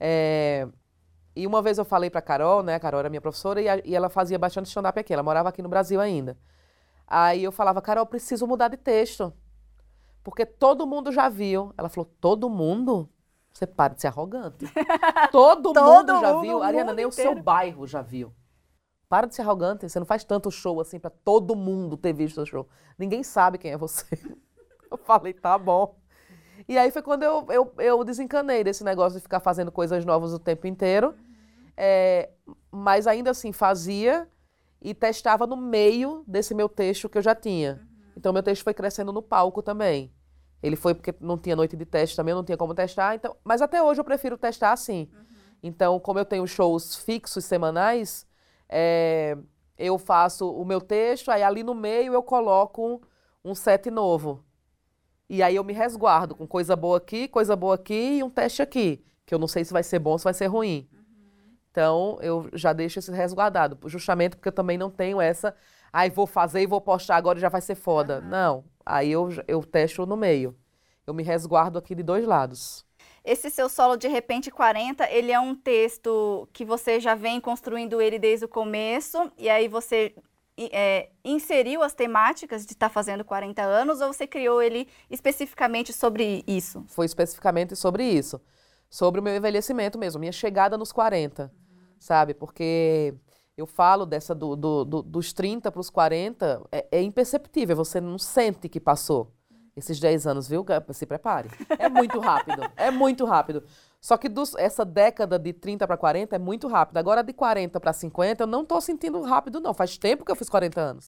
É, 0.00 0.66
e 1.34 1.46
uma 1.46 1.62
vez 1.62 1.78
eu 1.78 1.84
falei 1.84 2.10
para 2.10 2.20
Carol, 2.20 2.62
né, 2.62 2.74
a 2.74 2.80
Carol 2.80 3.00
era 3.00 3.08
minha 3.08 3.20
professora, 3.20 3.60
e, 3.60 3.68
a, 3.68 3.80
e 3.84 3.94
ela 3.94 4.08
fazia 4.08 4.38
bastante 4.38 4.66
stand-up 4.66 4.98
aqui, 4.98 5.12
ela 5.12 5.22
morava 5.22 5.48
aqui 5.48 5.62
no 5.62 5.68
Brasil 5.68 6.00
ainda. 6.00 6.36
Aí 7.06 7.44
eu 7.44 7.52
falava, 7.52 7.80
Carol, 7.82 8.06
preciso 8.06 8.46
mudar 8.46 8.68
de 8.68 8.76
texto, 8.76 9.32
porque 10.22 10.46
todo 10.46 10.86
mundo 10.86 11.10
já 11.10 11.28
viu. 11.28 11.74
Ela 11.76 11.88
falou, 11.88 12.10
todo 12.20 12.48
mundo? 12.48 13.08
Você 13.52 13.66
para 13.66 13.94
de 13.94 14.00
ser 14.00 14.06
arrogante. 14.06 14.64
todo, 15.30 15.72
todo 15.72 15.84
mundo 15.84 16.20
já 16.20 16.32
mundo, 16.32 16.42
viu. 16.42 16.62
Ariana, 16.62 16.92
nem 16.92 17.06
inteiro. 17.06 17.30
o 17.30 17.34
seu 17.34 17.42
bairro 17.42 17.86
já 17.86 18.00
viu. 18.00 18.32
Para 19.08 19.26
de 19.26 19.34
ser 19.34 19.42
arrogante, 19.42 19.86
você 19.86 19.98
não 19.98 20.06
faz 20.06 20.24
tanto 20.24 20.50
show 20.50 20.80
assim 20.80 20.98
para 20.98 21.10
todo 21.10 21.54
mundo 21.54 21.98
ter 21.98 22.14
visto 22.14 22.40
o 22.40 22.46
show. 22.46 22.66
Ninguém 22.98 23.22
sabe 23.22 23.58
quem 23.58 23.72
é 23.72 23.76
você. 23.76 24.06
Eu 24.90 24.96
falei, 24.96 25.34
tá 25.34 25.58
bom. 25.58 25.98
E 26.68 26.78
aí 26.78 26.90
foi 26.90 27.02
quando 27.02 27.22
eu, 27.22 27.46
eu, 27.50 27.72
eu 27.78 28.04
desencanei 28.04 28.62
desse 28.64 28.84
negócio 28.84 29.18
de 29.18 29.22
ficar 29.22 29.40
fazendo 29.40 29.72
coisas 29.72 30.04
novas 30.04 30.32
o 30.32 30.38
tempo 30.38 30.66
inteiro. 30.66 31.14
É, 31.76 32.30
mas 32.70 33.06
ainda 33.06 33.30
assim 33.30 33.52
fazia 33.52 34.28
e 34.80 34.94
testava 34.94 35.46
no 35.46 35.56
meio 35.56 36.24
desse 36.26 36.54
meu 36.54 36.68
texto 36.68 37.08
que 37.08 37.18
eu 37.18 37.22
já 37.22 37.34
tinha. 37.34 37.80
Então 38.16 38.32
meu 38.32 38.42
texto 38.42 38.62
foi 38.62 38.74
crescendo 38.74 39.12
no 39.12 39.22
palco 39.22 39.62
também. 39.62 40.12
Ele 40.62 40.76
foi 40.76 40.94
porque 40.94 41.14
não 41.20 41.36
tinha 41.36 41.56
noite 41.56 41.76
de 41.76 41.84
teste 41.84 42.14
também, 42.14 42.34
não 42.34 42.44
tinha 42.44 42.56
como 42.56 42.74
testar. 42.74 43.14
Então, 43.14 43.36
mas 43.42 43.60
até 43.60 43.82
hoje 43.82 44.00
eu 44.00 44.04
prefiro 44.04 44.38
testar 44.38 44.72
assim. 44.72 45.10
Então, 45.62 45.98
como 45.98 46.18
eu 46.18 46.24
tenho 46.24 46.46
shows 46.46 46.96
fixos 46.96 47.44
semanais, 47.44 48.26
é, 48.68 49.36
eu 49.76 49.98
faço 49.98 50.50
o 50.50 50.64
meu 50.64 50.80
texto, 50.80 51.30
aí 51.30 51.42
ali 51.42 51.62
no 51.62 51.74
meio 51.74 52.12
eu 52.12 52.22
coloco 52.22 52.86
um, 52.86 53.00
um 53.50 53.54
set 53.54 53.90
novo. 53.90 54.44
E 55.32 55.42
aí 55.42 55.56
eu 55.56 55.64
me 55.64 55.72
resguardo 55.72 56.34
com 56.34 56.46
coisa 56.46 56.76
boa 56.76 56.98
aqui, 56.98 57.26
coisa 57.26 57.56
boa 57.56 57.76
aqui 57.76 58.18
e 58.18 58.22
um 58.22 58.28
teste 58.28 58.60
aqui, 58.60 59.02
que 59.24 59.34
eu 59.34 59.38
não 59.38 59.48
sei 59.48 59.64
se 59.64 59.72
vai 59.72 59.82
ser 59.82 59.98
bom 59.98 60.10
ou 60.10 60.18
se 60.18 60.24
vai 60.24 60.34
ser 60.34 60.44
ruim. 60.44 60.86
Uhum. 60.92 61.56
Então 61.70 62.18
eu 62.20 62.50
já 62.52 62.74
deixo 62.74 62.98
esse 62.98 63.10
resguardado, 63.10 63.78
justamente 63.88 64.36
porque 64.36 64.50
eu 64.50 64.52
também 64.52 64.76
não 64.76 64.90
tenho 64.90 65.18
essa, 65.22 65.56
aí 65.90 66.10
ah, 66.10 66.12
vou 66.12 66.26
fazer 66.26 66.60
e 66.60 66.66
vou 66.66 66.82
postar 66.82 67.16
agora 67.16 67.38
e 67.38 67.40
já 67.40 67.48
vai 67.48 67.62
ser 67.62 67.76
foda. 67.76 68.20
Uhum. 68.20 68.28
Não, 68.28 68.64
aí 68.84 69.10
eu, 69.10 69.30
eu 69.48 69.64
testo 69.64 70.04
no 70.04 70.18
meio. 70.18 70.54
Eu 71.06 71.14
me 71.14 71.22
resguardo 71.22 71.78
aqui 71.78 71.94
de 71.94 72.02
dois 72.02 72.26
lados. 72.26 72.84
Esse 73.24 73.48
seu 73.48 73.70
solo 73.70 73.96
de 73.96 74.08
repente 74.08 74.50
40, 74.50 75.10
ele 75.10 75.32
é 75.32 75.40
um 75.40 75.54
texto 75.54 76.46
que 76.52 76.62
você 76.62 77.00
já 77.00 77.14
vem 77.14 77.40
construindo 77.40 78.02
ele 78.02 78.18
desde 78.18 78.44
o 78.44 78.48
começo 78.48 79.32
e 79.38 79.48
aí 79.48 79.66
você 79.66 80.14
é, 80.58 81.10
inseriu 81.24 81.82
as 81.82 81.94
temáticas 81.94 82.64
de 82.66 82.72
estar 82.72 82.88
tá 82.88 82.92
fazendo 82.92 83.24
40 83.24 83.62
anos 83.62 84.00
ou 84.00 84.12
você 84.12 84.26
criou 84.26 84.62
ele 84.62 84.88
especificamente 85.10 85.92
sobre 85.92 86.44
isso? 86.46 86.84
Foi 86.88 87.06
especificamente 87.06 87.74
sobre 87.74 88.04
isso, 88.04 88.40
sobre 88.90 89.20
o 89.20 89.22
meu 89.22 89.34
envelhecimento 89.34 89.98
mesmo, 89.98 90.20
minha 90.20 90.32
chegada 90.32 90.76
nos 90.76 90.92
40, 90.92 91.44
uhum. 91.44 91.78
sabe? 91.98 92.34
Porque 92.34 93.14
eu 93.56 93.66
falo 93.66 94.04
dessa 94.04 94.34
do, 94.34 94.56
do, 94.56 94.84
do 94.84 95.02
dos 95.02 95.32
30 95.32 95.70
para 95.70 95.80
os 95.80 95.90
40, 95.90 96.62
é, 96.70 96.86
é 96.92 97.02
imperceptível, 97.02 97.76
você 97.76 98.00
não 98.00 98.18
sente 98.18 98.68
que 98.68 98.80
passou 98.80 99.32
esses 99.76 99.98
10 99.98 100.26
anos, 100.26 100.48
viu? 100.48 100.64
Se 100.90 101.06
prepare. 101.06 101.48
É 101.78 101.88
muito 101.88 102.18
rápido. 102.20 102.62
é 102.76 102.90
muito 102.90 103.24
rápido. 103.24 103.64
Só 104.00 104.16
que 104.16 104.28
dos, 104.28 104.54
essa 104.56 104.84
década 104.84 105.38
de 105.38 105.52
30 105.52 105.86
para 105.86 105.96
40 105.96 106.34
é 106.34 106.38
muito 106.38 106.66
rápido. 106.68 106.96
Agora, 106.96 107.22
de 107.22 107.32
40 107.32 107.78
para 107.78 107.92
50, 107.92 108.42
eu 108.42 108.46
não 108.46 108.62
estou 108.62 108.80
sentindo 108.80 109.20
rápido, 109.22 109.60
não. 109.60 109.72
Faz 109.72 109.96
tempo 109.96 110.24
que 110.24 110.32
eu 110.32 110.36
fiz 110.36 110.48
40 110.48 110.80
anos. 110.80 111.04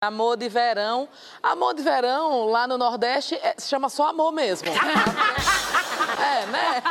Amor 0.00 0.36
de 0.36 0.48
verão. 0.48 1.08
Amor 1.42 1.74
de 1.74 1.82
verão, 1.82 2.44
lá 2.46 2.68
no 2.68 2.76
Nordeste, 2.76 3.34
é, 3.36 3.54
se 3.56 3.68
chama 3.68 3.88
só 3.88 4.10
amor 4.10 4.30
mesmo. 4.30 4.68
é, 4.70 6.46
né? 6.46 6.82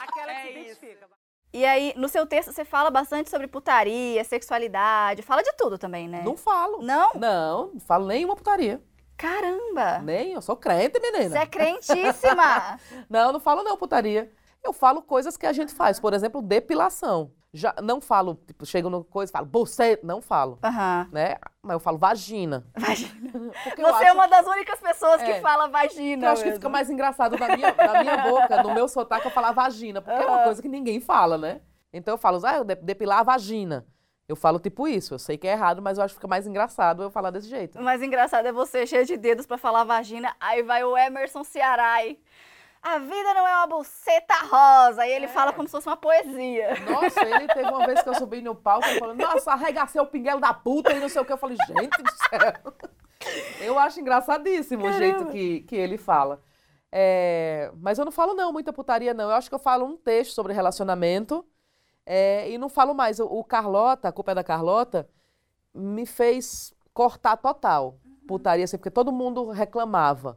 Aquela 0.00 0.34
que 0.34 0.38
é 0.38 0.42
se 0.42 0.50
identifica. 0.50 1.08
E 1.52 1.64
aí, 1.64 1.94
no 1.96 2.08
seu 2.08 2.26
texto, 2.26 2.52
você 2.52 2.64
fala 2.64 2.90
bastante 2.90 3.30
sobre 3.30 3.46
putaria, 3.46 4.22
sexualidade, 4.22 5.22
fala 5.22 5.42
de 5.42 5.52
tudo 5.56 5.78
também, 5.78 6.06
né? 6.06 6.22
Não 6.24 6.36
falo. 6.36 6.82
Não? 6.82 7.12
Não, 7.14 7.70
não 7.72 7.80
falo 7.80 8.06
nenhuma 8.06 8.36
putaria. 8.36 8.82
Caramba! 9.16 9.98
Nem, 9.98 10.32
eu 10.32 10.42
sou 10.42 10.56
crente, 10.56 11.00
menina. 11.00 11.30
Você 11.30 11.38
é 11.38 11.46
crentíssima! 11.46 12.78
não, 13.10 13.32
não 13.32 13.40
falo 13.40 13.62
não 13.62 13.76
putaria. 13.76 14.30
Eu 14.62 14.72
falo 14.72 15.02
coisas 15.02 15.36
que 15.36 15.46
a 15.46 15.52
gente 15.52 15.72
faz, 15.72 15.98
por 15.98 16.12
exemplo, 16.12 16.42
depilação. 16.42 17.32
Já 17.52 17.74
não 17.82 18.00
falo, 18.00 18.34
tipo, 18.46 18.66
chego 18.66 18.90
no 18.90 19.02
coisa 19.02 19.30
e 19.30 19.32
falo, 19.32 19.48
você, 19.50 19.98
não 20.02 20.20
falo. 20.20 20.58
Uhum. 20.62 21.08
Né? 21.12 21.36
Mas 21.62 21.74
eu 21.74 21.80
falo 21.80 21.96
vagina. 21.96 22.66
Vagina. 22.76 23.32
Porque 23.64 23.82
você 23.82 24.04
é 24.04 24.12
uma 24.12 24.26
das 24.26 24.46
únicas 24.46 24.78
pessoas 24.80 25.22
é, 25.22 25.32
que 25.32 25.40
fala 25.40 25.66
vagina. 25.66 26.26
Eu 26.26 26.30
acho 26.30 26.42
mesmo. 26.42 26.52
que 26.52 26.58
fica 26.58 26.68
mais 26.68 26.90
engraçado 26.90 27.38
na 27.38 27.56
minha, 27.56 27.74
na 27.74 28.02
minha 28.02 28.16
boca, 28.28 28.62
no 28.62 28.74
meu 28.74 28.86
sotaque, 28.86 29.26
eu 29.26 29.30
falar 29.30 29.52
vagina, 29.52 30.02
porque 30.02 30.18
uhum. 30.18 30.24
é 30.24 30.30
uma 30.30 30.44
coisa 30.44 30.60
que 30.60 30.68
ninguém 30.68 31.00
fala, 31.00 31.38
né? 31.38 31.62
Então 31.92 32.14
eu 32.14 32.18
falo, 32.18 32.38
ah, 32.44 32.56
eu 32.56 32.64
depilar 32.64 33.20
a 33.20 33.22
vagina. 33.22 33.86
Eu 34.28 34.36
falo 34.36 34.58
tipo 34.58 34.86
isso, 34.86 35.14
eu 35.14 35.18
sei 35.18 35.38
que 35.38 35.48
é 35.48 35.52
errado, 35.52 35.80
mas 35.80 35.96
eu 35.96 36.04
acho 36.04 36.12
que 36.12 36.18
fica 36.18 36.28
mais 36.28 36.46
engraçado 36.46 37.02
eu 37.02 37.10
falar 37.10 37.30
desse 37.30 37.48
jeito. 37.48 37.78
O 37.78 37.82
mais 37.82 38.02
engraçado 38.02 38.44
é 38.44 38.52
você 38.52 38.86
cheio 38.86 39.06
de 39.06 39.16
dedos 39.16 39.46
pra 39.46 39.56
falar 39.56 39.84
vagina, 39.84 40.36
aí 40.38 40.62
vai 40.62 40.84
o 40.84 40.94
Emerson 40.98 41.42
Cearai. 41.42 42.18
A 42.82 42.98
vida 42.98 43.34
não 43.34 43.46
é 43.46 43.56
uma 43.56 43.66
buceta 43.66 44.34
rosa. 44.44 45.06
E 45.06 45.10
ele 45.10 45.26
É. 45.26 45.28
fala 45.28 45.52
como 45.52 45.66
se 45.68 45.72
fosse 45.72 45.88
uma 45.88 45.96
poesia. 45.96 46.74
Nossa, 46.88 47.22
ele 47.22 47.46
teve 47.48 47.68
uma 47.68 47.84
vez 47.86 48.02
que 48.02 48.08
eu 48.08 48.14
subi 48.14 48.40
no 48.40 48.54
palco 48.54 48.86
e 48.86 48.98
falou, 48.98 49.14
nossa, 49.14 49.52
arregacei 49.52 50.00
o 50.00 50.06
pinguelo 50.06 50.40
da 50.40 50.54
puta 50.54 50.92
e 50.92 51.00
não 51.00 51.08
sei 51.08 51.20
o 51.20 51.24
que. 51.24 51.32
Eu 51.32 51.38
falei, 51.38 51.56
gente 51.66 52.02
do 52.02 52.10
céu. 52.10 52.74
Eu 53.60 53.78
acho 53.78 54.00
engraçadíssimo 54.00 54.86
o 54.86 54.92
jeito 54.92 55.26
que, 55.26 55.60
que 55.62 55.76
ele 55.76 55.98
fala. 55.98 56.40
É, 56.90 57.70
mas 57.76 57.98
eu 57.98 58.04
não 58.04 58.12
falo 58.12 58.32
não, 58.34 58.52
muita 58.52 58.72
putaria 58.72 59.12
não. 59.12 59.24
Eu 59.24 59.36
acho 59.36 59.48
que 59.48 59.54
eu 59.54 59.58
falo 59.58 59.84
um 59.84 59.96
texto 59.96 60.32
sobre 60.32 60.52
relacionamento 60.52 61.44
é, 62.06 62.48
e 62.50 62.56
não 62.56 62.68
falo 62.68 62.94
mais. 62.94 63.18
O, 63.20 63.26
o 63.26 63.44
Carlota, 63.44 64.08
a 64.08 64.12
culpa 64.12 64.30
é 64.32 64.34
da 64.36 64.44
Carlota, 64.44 65.08
me 65.74 66.06
fez 66.06 66.72
cortar 66.94 67.36
total 67.36 67.96
putaria, 68.26 68.64
assim, 68.66 68.76
porque 68.76 68.90
todo 68.90 69.10
mundo 69.10 69.48
reclamava. 69.50 70.36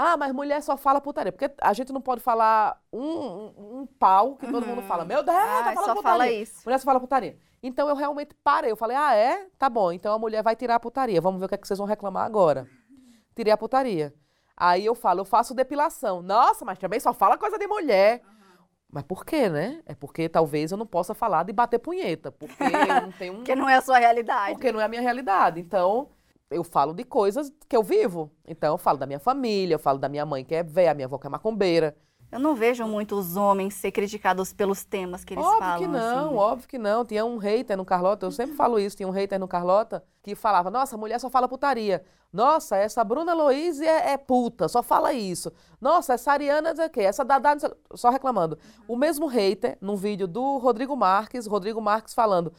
Ah, 0.00 0.16
mas 0.16 0.32
mulher 0.32 0.62
só 0.62 0.76
fala 0.76 1.00
putaria. 1.00 1.32
Porque 1.32 1.52
a 1.60 1.72
gente 1.72 1.92
não 1.92 2.00
pode 2.00 2.20
falar 2.20 2.80
um, 2.92 3.02
um, 3.02 3.80
um 3.80 3.86
pau 3.98 4.36
que 4.36 4.46
todo 4.46 4.64
mundo 4.64 4.80
fala. 4.82 5.04
Meu 5.04 5.24
Deus, 5.24 5.36
tá 5.36 5.64
Ai, 5.66 5.74
falando 5.74 5.88
só 5.88 5.94
putaria. 5.96 6.18
fala 6.18 6.30
isso. 6.30 6.62
Mulher 6.64 6.78
só 6.78 6.84
fala 6.84 7.00
putaria. 7.00 7.36
Então 7.60 7.88
eu 7.88 7.96
realmente 7.96 8.32
parei. 8.44 8.70
Eu 8.70 8.76
falei, 8.76 8.96
ah, 8.96 9.12
é? 9.16 9.48
Tá 9.58 9.68
bom. 9.68 9.90
Então 9.90 10.14
a 10.14 10.18
mulher 10.18 10.40
vai 10.40 10.54
tirar 10.54 10.76
a 10.76 10.80
putaria. 10.80 11.20
Vamos 11.20 11.40
ver 11.40 11.46
o 11.46 11.48
que, 11.48 11.56
é 11.56 11.58
que 11.58 11.66
vocês 11.66 11.78
vão 11.78 11.86
reclamar 11.88 12.24
agora. 12.24 12.68
Tirei 13.34 13.52
a 13.52 13.56
putaria. 13.56 14.14
Aí 14.56 14.86
eu 14.86 14.94
falo, 14.94 15.22
eu 15.22 15.24
faço 15.24 15.52
depilação. 15.52 16.22
Nossa, 16.22 16.64
mas 16.64 16.78
também 16.78 17.00
só 17.00 17.12
fala 17.12 17.36
coisa 17.36 17.58
de 17.58 17.66
mulher. 17.66 18.22
Mas 18.88 19.02
por 19.02 19.24
quê, 19.24 19.48
né? 19.48 19.82
É 19.84 19.96
porque 19.96 20.28
talvez 20.28 20.70
eu 20.70 20.78
não 20.78 20.86
possa 20.86 21.12
falar 21.12 21.42
de 21.42 21.52
bater 21.52 21.80
punheta. 21.80 22.30
Porque 22.30 22.54
não 23.02 23.10
tenho 23.10 23.32
um. 23.32 23.36
Porque 23.38 23.56
não 23.56 23.68
é 23.68 23.74
a 23.74 23.82
sua 23.82 23.98
realidade. 23.98 24.52
Porque 24.52 24.70
não 24.70 24.80
é 24.80 24.84
a 24.84 24.88
minha 24.88 25.02
realidade. 25.02 25.60
Então, 25.60 26.08
eu 26.50 26.64
falo 26.64 26.94
de 26.94 27.04
coisas 27.04 27.52
que 27.68 27.76
eu 27.76 27.82
vivo. 27.82 28.30
Então, 28.46 28.74
eu 28.74 28.78
falo 28.78 28.98
da 28.98 29.06
minha 29.06 29.18
família, 29.18 29.74
eu 29.74 29.78
falo 29.78 29.98
da 29.98 30.08
minha 30.08 30.24
mãe 30.24 30.44
que 30.44 30.54
é 30.54 30.62
velha, 30.62 30.92
a 30.92 30.94
minha 30.94 31.06
avó 31.06 31.18
que 31.18 31.26
é 31.26 31.30
macumbeira. 31.30 31.96
Eu 32.30 32.38
não 32.38 32.54
vejo 32.54 32.86
muito 32.86 33.14
os 33.14 33.36
homens 33.36 33.72
ser 33.72 33.90
criticados 33.90 34.52
pelos 34.52 34.84
temas 34.84 35.24
que 35.24 35.32
eles 35.32 35.44
óbvio 35.44 35.60
falam. 35.60 35.78
que 35.78 35.86
não, 35.86 36.26
assim. 36.26 36.36
óbvio 36.36 36.68
que 36.68 36.78
não. 36.78 37.04
Tinha 37.04 37.24
um 37.24 37.38
hater 37.38 37.74
no 37.74 37.86
Carlota, 37.86 38.26
eu 38.26 38.30
sempre 38.30 38.54
falo 38.54 38.78
isso, 38.78 38.96
tinha 38.96 39.08
um 39.08 39.12
hater 39.12 39.40
no 39.40 39.48
Carlota 39.48 40.04
que 40.22 40.34
falava, 40.34 40.70
nossa, 40.70 40.94
a 40.94 40.98
mulher 40.98 41.18
só 41.18 41.30
fala 41.30 41.48
putaria. 41.48 42.04
Nossa, 42.30 42.76
essa 42.76 43.02
Bruna 43.02 43.32
Louise 43.32 43.82
é, 43.82 44.10
é 44.10 44.16
puta, 44.18 44.68
só 44.68 44.82
fala 44.82 45.14
isso. 45.14 45.50
Nossa, 45.80 46.12
essa 46.12 46.32
Ariana, 46.32 46.74
não 46.74 46.76
sei 46.76 47.06
essa 47.06 47.24
Dadá, 47.24 47.56
só 47.94 48.10
reclamando. 48.10 48.58
O 48.86 48.94
mesmo 48.94 49.26
hater, 49.26 49.78
num 49.80 49.96
vídeo 49.96 50.26
do 50.26 50.58
Rodrigo 50.58 50.94
Marques, 50.94 51.46
Rodrigo 51.46 51.80
Marques 51.80 52.12
falando, 52.12 52.52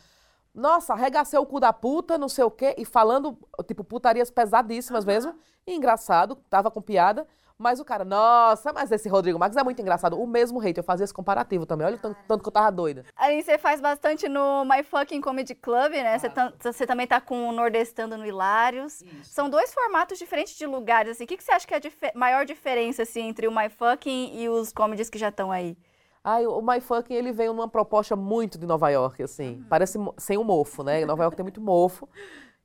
nossa, 0.53 0.93
arregacei 0.93 1.37
o 1.39 1.45
cu 1.45 1.59
da 1.59 1.71
puta, 1.71 2.17
não 2.17 2.29
sei 2.29 2.43
o 2.43 2.51
quê, 2.51 2.75
e 2.77 2.85
falando, 2.85 3.37
tipo, 3.67 3.83
putarias 3.83 4.29
pesadíssimas 4.31 5.05
mesmo. 5.05 5.33
E 5.65 5.73
engraçado, 5.75 6.35
tava 6.49 6.69
com 6.71 6.81
piada. 6.81 7.27
Mas 7.61 7.77
o 7.81 7.83
cara, 7.83 8.05
nossa, 8.05 8.71
mas 8.71 8.89
esse 8.89 9.09
Rodrigo 9.09 9.37
Marques 9.37 9.57
é 9.57 9.63
muito 9.65 9.81
engraçado. 9.81 10.17
O 10.17 10.25
mesmo 10.25 10.59
hater, 10.59 10.79
eu 10.81 10.85
fazia 10.85 11.03
esse 11.03 11.13
comparativo 11.13 11.65
também. 11.65 11.85
Olha 11.85 11.97
o 11.97 11.99
tanto, 11.99 12.17
tanto 12.25 12.41
que 12.41 12.47
eu 12.47 12.53
tava 12.53 12.71
doida. 12.71 13.03
Aí 13.17 13.43
você 13.43 13.57
faz 13.57 13.81
bastante 13.81 14.29
no 14.29 14.63
My 14.63 14.81
Fucking 14.81 15.19
Comedy 15.19 15.53
Club, 15.55 15.91
né? 15.91 16.17
Você, 16.17 16.29
você 16.71 16.87
também 16.87 17.05
tá 17.05 17.19
com 17.19 17.49
o 17.49 17.51
Nordestando 17.51 18.15
no 18.17 18.25
Hilários. 18.25 19.03
São 19.23 19.49
dois 19.49 19.73
formatos 19.73 20.17
diferentes 20.17 20.55
de 20.55 20.65
lugares, 20.65 21.11
assim. 21.11 21.25
O 21.25 21.27
que, 21.27 21.35
que 21.35 21.43
você 21.43 21.51
acha 21.51 21.67
que 21.67 21.73
é 21.73 21.77
a 21.77 21.81
dife- 21.81 22.13
maior 22.15 22.45
diferença, 22.45 23.03
assim, 23.03 23.23
entre 23.27 23.45
o 23.45 23.51
My 23.53 23.67
Fucking 23.67 24.39
e 24.39 24.47
os 24.47 24.71
comedies 24.71 25.09
que 25.09 25.17
já 25.17 25.27
estão 25.27 25.51
aí? 25.51 25.77
Ai, 26.23 26.45
o 26.45 26.61
My 26.61 26.81
Fucking, 26.81 27.13
ele 27.13 27.31
veio 27.31 27.53
numa 27.53 27.67
proposta 27.67 28.15
muito 28.15 28.57
de 28.57 28.65
Nova 28.65 28.89
York, 28.89 29.23
assim. 29.23 29.63
Parece 29.69 29.97
mo- 29.97 30.13
sem 30.17 30.37
o 30.37 30.43
mofo, 30.43 30.83
né? 30.83 31.05
Nova 31.05 31.23
York 31.23 31.35
tem 31.35 31.43
muito 31.43 31.61
mofo. 31.61 32.07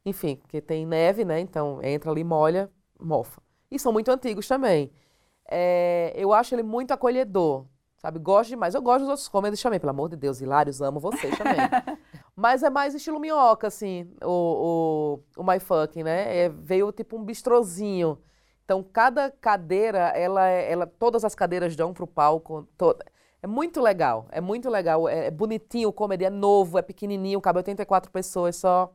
Enfim, 0.04 0.36
porque 0.36 0.60
tem 0.60 0.84
neve, 0.84 1.24
né? 1.24 1.40
Então, 1.40 1.80
entra 1.82 2.10
ali, 2.10 2.24
molha, 2.24 2.70
mofa. 3.00 3.40
E 3.70 3.78
são 3.78 3.92
muito 3.92 4.10
antigos 4.10 4.46
também. 4.48 4.90
É, 5.48 6.12
eu 6.16 6.32
acho 6.32 6.54
ele 6.54 6.62
muito 6.62 6.90
acolhedor, 6.92 7.64
sabe? 7.96 8.18
Gosto 8.18 8.50
demais. 8.50 8.74
Eu 8.74 8.82
gosto 8.82 9.00
dos 9.00 9.08
outros 9.08 9.28
comedies 9.28 9.62
também, 9.62 9.78
pelo 9.80 9.90
amor 9.90 10.08
de 10.08 10.16
Deus. 10.16 10.40
Hilários, 10.40 10.82
amo 10.82 10.98
vocês 11.00 11.36
também. 11.38 11.54
Mas 12.36 12.62
é 12.64 12.70
mais 12.70 12.94
estilo 12.94 13.20
minhoca, 13.20 13.68
assim, 13.68 14.10
o, 14.22 15.20
o, 15.36 15.40
o 15.40 15.44
My 15.44 15.60
Fucking, 15.60 16.02
né? 16.02 16.36
É, 16.36 16.48
veio 16.48 16.90
tipo 16.90 17.16
um 17.16 17.24
bistrozinho. 17.24 18.18
Então, 18.64 18.82
cada 18.82 19.30
cadeira, 19.30 20.08
ela, 20.08 20.48
é- 20.48 20.72
ela, 20.72 20.86
todas 20.86 21.24
as 21.24 21.34
cadeiras 21.34 21.76
dão 21.76 21.94
pro 21.94 22.06
palco. 22.06 22.66
to- 22.76 22.96
é 23.44 23.46
muito 23.46 23.78
legal, 23.78 24.26
é 24.32 24.40
muito 24.40 24.70
legal. 24.70 25.06
É, 25.06 25.26
é 25.26 25.30
bonitinho, 25.30 25.90
o 25.90 25.92
comedy 25.92 26.24
é 26.24 26.30
novo, 26.30 26.78
é 26.78 26.82
pequenininho, 26.82 27.42
cabe 27.42 27.58
84 27.58 28.10
pessoas 28.10 28.56
só. 28.56 28.90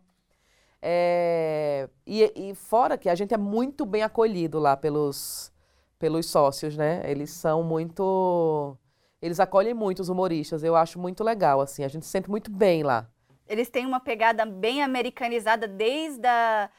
É, 0.82 1.88
e, 2.04 2.34
e 2.36 2.56
fora 2.56 2.98
que 2.98 3.10
a 3.10 3.14
gente 3.14 3.32
é 3.32 3.38
muito 3.38 3.86
bem 3.86 4.02
acolhido 4.02 4.58
lá 4.58 4.76
pelos, 4.76 5.52
pelos 6.00 6.26
sócios, 6.26 6.76
né? 6.76 7.04
Eles 7.06 7.30
são 7.30 7.62
muito... 7.62 8.76
Eles 9.22 9.40
acolhem 9.40 9.76
muito 9.76 10.00
os 10.00 10.10
humoristas, 10.10 10.64
eu 10.64 10.76
acho 10.76 10.98
muito 10.98 11.24
legal, 11.24 11.62
assim. 11.62 11.84
A 11.84 11.88
gente 11.88 12.08
se 12.08 12.12
sente 12.12 12.28
muito 12.28 12.50
bem 12.50 12.82
lá. 12.82 13.08
Eles 13.48 13.70
têm 13.70 13.86
uma 13.86 14.00
pegada 14.00 14.48
bem 14.48 14.82
americanizada 14.82 15.68
desde 15.68 16.26
a 16.26 16.72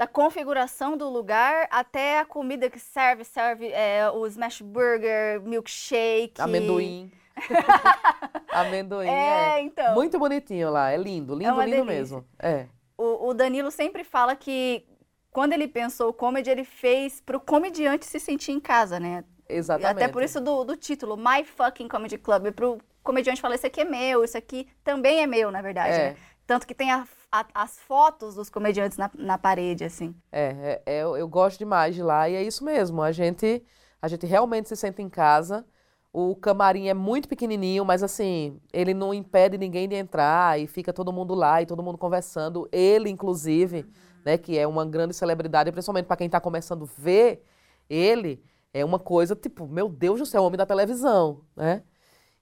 da 0.00 0.06
configuração 0.06 0.96
do 0.96 1.10
lugar 1.10 1.68
até 1.70 2.20
a 2.20 2.24
comida 2.24 2.70
que 2.70 2.78
serve, 2.78 3.22
serve 3.22 3.66
é, 3.70 4.10
o 4.10 4.26
smash 4.26 4.62
burger, 4.62 5.42
milkshake. 5.42 6.40
Amendoim. 6.40 7.12
Amendoim, 8.50 9.06
É, 9.06 9.58
é. 9.58 9.60
então. 9.60 9.92
Muito 9.94 10.18
bonitinho 10.18 10.70
lá, 10.70 10.90
é 10.90 10.96
lindo, 10.96 11.34
lindo, 11.34 11.52
uma 11.52 11.66
lindo 11.66 11.84
delícia. 11.84 11.94
mesmo. 11.94 12.24
É, 12.38 12.66
O, 12.96 13.28
o 13.28 13.34
Danilo 13.34 13.70
sempre 13.70 14.02
fala 14.02 14.34
que 14.34 14.86
quando 15.30 15.52
ele 15.52 15.68
pensou 15.68 16.08
o 16.08 16.14
comedy, 16.14 16.48
ele 16.48 16.64
fez 16.64 17.20
pro 17.20 17.38
comediante 17.38 18.06
se 18.06 18.18
sentir 18.18 18.52
em 18.52 18.60
casa, 18.60 18.98
né? 18.98 19.22
exatamente. 19.48 20.02
Até 20.02 20.08
por 20.08 20.22
isso 20.22 20.40
do, 20.40 20.64
do 20.64 20.76
título, 20.78 21.14
My 21.16 21.44
Fucking 21.44 21.88
Comedy 21.88 22.16
Club, 22.16 22.52
pro 22.52 22.78
comediante 23.02 23.40
falar, 23.40 23.56
isso 23.56 23.66
aqui 23.66 23.80
é 23.82 23.84
meu, 23.84 24.24
isso 24.24 24.38
aqui 24.38 24.66
também 24.82 25.20
é 25.22 25.26
meu, 25.26 25.50
na 25.50 25.60
verdade, 25.60 25.92
É. 25.92 25.98
né? 26.12 26.16
Tanto 26.46 26.66
que 26.66 26.74
tem 26.74 26.90
a- 26.90 27.06
a- 27.32 27.46
as 27.54 27.78
fotos 27.78 28.34
dos 28.34 28.50
comediantes 28.50 28.98
na, 28.98 29.10
na 29.14 29.38
parede, 29.38 29.84
assim. 29.84 30.14
É, 30.32 30.80
é, 30.86 30.94
é, 30.98 31.02
eu, 31.02 31.16
eu 31.16 31.28
gosto 31.28 31.58
demais 31.58 31.94
de 31.94 32.02
lá 32.02 32.28
e 32.28 32.34
é 32.34 32.42
isso 32.42 32.64
mesmo. 32.64 33.02
A 33.02 33.12
gente, 33.12 33.62
a 34.00 34.08
gente 34.08 34.26
realmente 34.26 34.68
se 34.68 34.76
sente 34.76 35.02
em 35.02 35.08
casa. 35.08 35.64
O 36.12 36.34
camarim 36.34 36.88
é 36.88 36.94
muito 36.94 37.28
pequenininho, 37.28 37.84
mas 37.84 38.02
assim, 38.02 38.60
ele 38.72 38.92
não 38.92 39.14
impede 39.14 39.56
ninguém 39.56 39.88
de 39.88 39.94
entrar 39.94 40.58
e 40.58 40.66
fica 40.66 40.92
todo 40.92 41.12
mundo 41.12 41.34
lá 41.34 41.62
e 41.62 41.66
todo 41.66 41.82
mundo 41.82 41.96
conversando. 41.98 42.68
Ele, 42.72 43.08
inclusive, 43.08 43.86
né, 44.24 44.36
que 44.36 44.58
é 44.58 44.66
uma 44.66 44.84
grande 44.84 45.14
celebridade, 45.14 45.70
principalmente 45.70 46.06
para 46.06 46.16
quem 46.16 46.26
está 46.26 46.40
começando 46.40 46.84
a 46.84 47.00
ver 47.00 47.44
ele, 47.88 48.42
é 48.74 48.84
uma 48.84 48.98
coisa 48.98 49.36
tipo, 49.36 49.68
meu 49.68 49.88
Deus 49.88 50.18
do 50.18 50.26
céu, 50.26 50.42
homem 50.44 50.58
da 50.58 50.66
televisão, 50.66 51.42
né? 51.56 51.82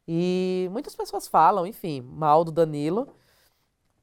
E 0.06 0.68
muitas 0.72 0.96
pessoas 0.96 1.28
falam, 1.28 1.66
enfim, 1.66 2.00
mal 2.00 2.44
do 2.44 2.52
Danilo. 2.52 3.08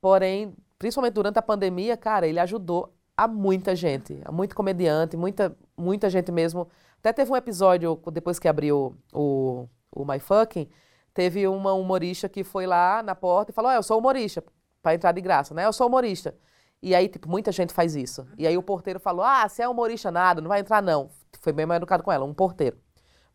Porém, 0.02 0.56
principalmente 0.78 1.14
durante 1.14 1.40
a 1.40 1.42
pandemia, 1.42 1.98
cara, 1.98 2.28
ele 2.28 2.40
ajudou 2.40 2.94
a 3.18 3.28
muita 3.28 3.76
gente, 3.76 4.20
a 4.26 4.32
muito 4.32 4.56
comediante, 4.56 5.16
muita, 5.16 5.56
muita 5.78 6.10
gente 6.10 6.32
mesmo. 6.32 6.68
Até 7.00 7.14
teve 7.14 7.32
um 7.32 7.36
episódio, 7.36 8.00
depois 8.12 8.40
que 8.40 8.48
abriu 8.48 8.98
o, 9.14 9.68
o 9.92 10.06
My 10.06 10.20
Fucking, 10.20 10.68
teve 11.14 11.48
uma 11.48 11.74
humorista 11.74 12.28
que 12.28 12.44
foi 12.44 12.66
lá 12.66 13.02
na 13.02 13.16
porta 13.16 13.52
e 13.52 13.54
falou: 13.54 13.72
"Ah, 13.72 13.76
eu 13.76 13.84
sou 13.84 14.00
humorista, 14.00 14.44
para 14.82 14.96
entrar 14.96 15.12
de 15.12 15.22
graça, 15.22 15.54
né? 15.54 15.66
Eu 15.66 15.74
sou 15.74 15.88
humorista. 15.88 16.36
E 16.82 16.94
aí, 16.94 17.08
tipo, 17.08 17.28
muita 17.28 17.52
gente 17.52 17.74
faz 17.74 17.96
isso. 17.96 18.28
E 18.38 18.46
aí 18.46 18.56
o 18.56 18.62
porteiro 18.62 19.00
falou: 19.00 19.26
ah, 19.26 19.50
você 19.50 19.64
é 19.64 19.68
humorista 19.68 20.12
nada, 20.12 20.42
não 20.42 20.50
vai 20.50 20.60
entrar 20.60 20.84
não. 20.84 21.10
Foi 21.42 21.52
bem 21.52 21.66
mais 21.66 21.78
educado 21.78 22.04
com 22.04 22.12
ela, 22.12 22.24
um 22.24 22.34
porteiro. 22.34 22.78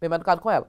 Bem 0.01 0.09
mais 0.09 0.21
educado 0.21 0.41
com 0.41 0.49
ela. 0.49 0.69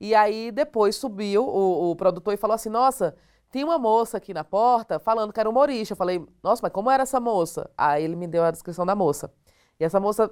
E 0.00 0.14
aí 0.14 0.50
depois 0.50 0.96
subiu 0.96 1.44
o, 1.44 1.90
o 1.92 1.96
produtor 1.96 2.34
e 2.34 2.36
falou 2.36 2.54
assim: 2.54 2.68
Nossa, 2.68 3.14
tinha 3.50 3.64
uma 3.64 3.78
moça 3.78 4.16
aqui 4.16 4.34
na 4.34 4.44
porta 4.44 4.98
falando 4.98 5.32
que 5.32 5.40
era 5.40 5.48
humorista. 5.48 5.92
Eu 5.92 5.96
falei: 5.96 6.24
Nossa, 6.42 6.60
mas 6.62 6.72
como 6.72 6.90
era 6.90 7.02
essa 7.02 7.20
moça? 7.20 7.70
Aí 7.76 8.04
ele 8.04 8.16
me 8.16 8.26
deu 8.26 8.44
a 8.44 8.50
descrição 8.50 8.84
da 8.84 8.94
moça. 8.94 9.32
E 9.78 9.84
essa 9.84 10.00
moça 10.00 10.30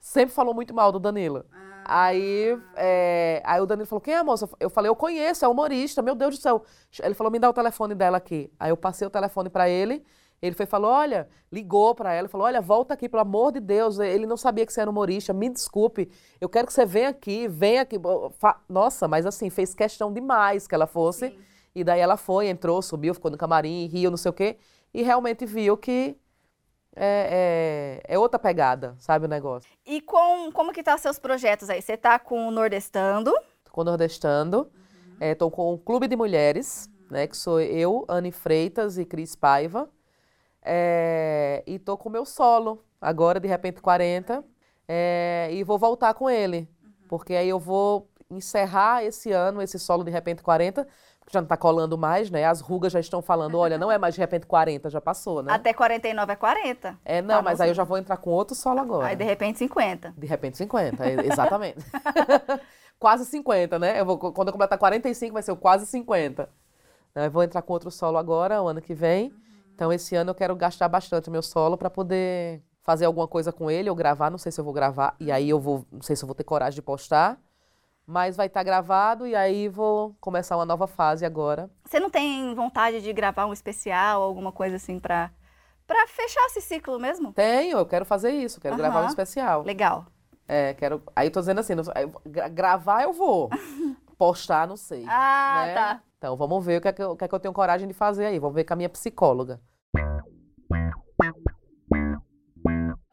sempre 0.00 0.34
falou 0.34 0.54
muito 0.54 0.74
mal 0.74 0.92
do 0.92 0.98
Danilo. 0.98 1.44
Aí, 1.86 2.58
é, 2.76 3.42
aí 3.44 3.60
o 3.60 3.66
Danilo 3.66 3.86
falou: 3.86 4.00
Quem 4.00 4.14
é 4.14 4.18
a 4.18 4.24
moça? 4.24 4.48
Eu 4.58 4.70
falei: 4.70 4.88
Eu 4.88 4.96
conheço, 4.96 5.44
é 5.44 5.48
humorista, 5.48 6.00
meu 6.02 6.14
Deus 6.14 6.36
do 6.36 6.40
céu. 6.40 6.64
Ele 7.02 7.14
falou: 7.14 7.30
Me 7.30 7.38
dá 7.38 7.48
o 7.48 7.52
telefone 7.52 7.94
dela 7.94 8.16
aqui. 8.16 8.50
Aí 8.58 8.70
eu 8.70 8.76
passei 8.76 9.06
o 9.06 9.10
telefone 9.10 9.50
pra 9.50 9.68
ele. 9.68 10.04
Ele 10.40 10.54
foi 10.54 10.66
falou: 10.66 10.90
Olha, 10.90 11.28
ligou 11.52 11.94
pra 11.94 12.12
ela, 12.12 12.28
falou: 12.28 12.46
Olha, 12.46 12.60
volta 12.60 12.94
aqui, 12.94 13.08
pelo 13.08 13.22
amor 13.22 13.52
de 13.52 13.60
Deus. 13.60 13.98
Ele 13.98 14.26
não 14.26 14.36
sabia 14.36 14.64
que 14.64 14.72
você 14.72 14.80
era 14.80 14.90
humorista, 14.90 15.32
me 15.32 15.48
desculpe. 15.48 16.10
Eu 16.40 16.48
quero 16.48 16.66
que 16.66 16.72
você 16.72 16.86
venha 16.86 17.10
aqui, 17.10 17.46
venha 17.48 17.82
aqui. 17.82 17.96
Nossa, 18.68 19.06
mas 19.06 19.26
assim, 19.26 19.50
fez 19.50 19.74
questão 19.74 20.12
demais 20.12 20.66
que 20.66 20.74
ela 20.74 20.86
fosse. 20.86 21.36
E 21.74 21.82
daí 21.82 22.00
ela 22.00 22.16
foi, 22.16 22.48
entrou, 22.48 22.80
subiu, 22.80 23.14
ficou 23.14 23.30
no 23.30 23.36
camarim, 23.36 23.86
riu, 23.86 24.10
não 24.10 24.16
sei 24.16 24.30
o 24.30 24.34
quê. 24.34 24.58
E 24.92 25.02
realmente 25.02 25.44
viu 25.44 25.76
que 25.76 26.16
é, 26.94 28.00
é, 28.06 28.14
é 28.14 28.18
outra 28.18 28.38
pegada, 28.38 28.94
sabe 28.98 29.26
o 29.26 29.28
negócio. 29.28 29.68
E 29.84 30.00
com, 30.00 30.52
como 30.52 30.72
que 30.72 30.82
tá 30.82 30.96
seus 30.96 31.18
projetos 31.18 31.68
aí? 31.68 31.82
Você 31.82 31.96
tá 31.96 32.18
com 32.18 32.46
o 32.46 32.50
Nordestando, 32.50 33.32
Tô 33.64 33.72
com 33.72 33.80
o 33.80 33.84
Nordestando, 33.84 34.70
é, 35.18 35.34
tô 35.34 35.50
com 35.50 35.74
o 35.74 35.78
Clube 35.78 36.06
de 36.06 36.14
Mulheres, 36.14 36.88
né? 37.10 37.26
Que 37.26 37.36
sou 37.36 37.60
eu, 37.60 38.04
Anne 38.08 38.30
Freitas 38.30 38.98
e 38.98 39.04
Cris 39.04 39.34
Paiva. 39.34 39.88
É, 40.62 41.62
e 41.66 41.78
tô 41.78 41.96
com 41.96 42.08
o 42.08 42.12
meu 42.12 42.24
solo, 42.24 42.84
agora 43.00 43.40
de 43.40 43.48
repente 43.48 43.80
40. 43.80 44.44
É, 44.86 45.48
e 45.50 45.64
vou 45.64 45.78
voltar 45.78 46.14
com 46.14 46.30
ele. 46.30 46.68
Porque 47.08 47.34
aí 47.34 47.48
eu 47.48 47.58
vou 47.58 48.08
encerrar 48.30 49.04
esse 49.04 49.32
ano, 49.32 49.62
esse 49.62 49.78
solo 49.78 50.04
de 50.04 50.10
repente 50.10 50.42
40, 50.42 50.84
porque 50.84 50.88
já 51.30 51.40
não 51.40 51.48
tá 51.48 51.56
colando 51.56 51.96
mais, 51.96 52.30
né? 52.30 52.44
As 52.44 52.60
rugas 52.60 52.92
já 52.92 53.00
estão 53.00 53.22
falando, 53.22 53.58
olha, 53.58 53.78
não 53.78 53.90
é 53.90 53.98
mais 53.98 54.14
de 54.14 54.20
repente 54.20 54.46
40, 54.46 54.90
já 54.90 55.00
passou, 55.00 55.42
né? 55.42 55.52
Até 55.52 55.72
49 55.72 56.32
é 56.32 56.36
40. 56.36 56.98
É, 57.04 57.22
não, 57.22 57.42
mas 57.42 57.60
aí 57.60 57.70
eu 57.70 57.74
já 57.74 57.84
vou 57.84 57.98
entrar 57.98 58.16
com 58.16 58.30
outro 58.30 58.54
solo 58.54 58.80
agora. 58.80 59.06
Aí 59.06 59.16
de 59.16 59.24
repente 59.24 59.58
50. 59.58 60.14
De 60.16 60.26
repente 60.26 60.56
50, 60.56 61.04
é, 61.04 61.26
exatamente. 61.26 61.78
quase 62.98 63.24
50, 63.26 63.78
né? 63.78 64.00
Eu 64.00 64.04
vou, 64.04 64.18
quando 64.18 64.48
eu 64.48 64.52
completar 64.52 64.78
45 64.78 65.32
vai 65.32 65.42
ser 65.42 65.52
o 65.52 65.56
quase 65.56 65.86
50. 65.86 66.48
Eu 67.14 67.30
vou 67.30 67.42
entrar 67.42 67.62
com 67.62 67.72
outro 67.72 67.90
solo 67.90 68.18
agora, 68.18 68.62
o 68.62 68.68
ano 68.68 68.80
que 68.80 68.94
vem. 68.94 69.32
Então 69.74 69.92
esse 69.92 70.14
ano 70.14 70.30
eu 70.30 70.34
quero 70.34 70.54
gastar 70.54 70.88
bastante 70.88 71.28
o 71.28 71.32
meu 71.32 71.42
solo 71.42 71.76
para 71.76 71.90
poder 71.90 72.62
fazer 72.82 73.06
alguma 73.06 73.26
coisa 73.26 73.50
com 73.50 73.70
ele 73.70 73.88
ou 73.88 73.96
gravar, 73.96 74.30
não 74.30 74.38
sei 74.38 74.52
se 74.52 74.60
eu 74.60 74.64
vou 74.64 74.72
gravar 74.72 75.16
e 75.18 75.32
aí 75.32 75.48
eu 75.48 75.58
vou, 75.58 75.86
não 75.90 76.02
sei 76.02 76.14
se 76.14 76.22
eu 76.22 76.26
vou 76.26 76.34
ter 76.34 76.44
coragem 76.44 76.74
de 76.74 76.82
postar, 76.82 77.40
mas 78.06 78.36
vai 78.36 78.46
estar 78.46 78.62
gravado 78.62 79.26
e 79.26 79.34
aí 79.34 79.68
vou 79.68 80.14
começar 80.20 80.56
uma 80.56 80.66
nova 80.66 80.86
fase 80.86 81.24
agora. 81.24 81.70
Você 81.84 81.98
não 81.98 82.10
tem 82.10 82.54
vontade 82.54 83.00
de 83.00 83.12
gravar 83.12 83.46
um 83.46 83.52
especial, 83.52 84.22
alguma 84.22 84.52
coisa 84.52 84.76
assim 84.76 84.98
pra, 84.98 85.30
pra 85.86 86.06
fechar 86.06 86.44
esse 86.46 86.60
ciclo 86.60 86.98
mesmo? 86.98 87.32
Tenho, 87.32 87.78
eu 87.78 87.86
quero 87.86 88.04
fazer 88.04 88.30
isso, 88.30 88.60
quero 88.60 88.76
gravar 88.76 89.02
um 89.02 89.08
especial. 89.08 89.62
Legal. 89.62 90.06
É, 90.46 90.74
quero. 90.74 91.02
Aí 91.16 91.28
eu 91.28 91.32
tô 91.32 91.40
dizendo 91.40 91.60
assim, 91.60 91.74
gravar 92.52 93.02
eu 93.02 93.12
vou. 93.12 93.48
Postar, 94.18 94.68
não 94.68 94.76
sei. 94.76 95.04
Ah, 95.08 95.64
né? 95.66 95.74
tá. 95.74 96.02
Então 96.18 96.36
vamos 96.36 96.64
ver 96.64 96.78
o 96.78 96.80
que, 96.80 96.88
é 96.88 96.92
que, 96.92 97.02
eu, 97.02 97.10
o 97.10 97.16
que 97.16 97.24
é 97.24 97.28
que 97.28 97.34
eu 97.34 97.40
tenho 97.40 97.52
coragem 97.52 97.88
de 97.88 97.94
fazer 97.94 98.26
aí. 98.26 98.38
Vamos 98.38 98.54
ver 98.54 98.64
com 98.64 98.74
a 98.74 98.76
minha 98.76 98.88
psicóloga. 98.88 99.60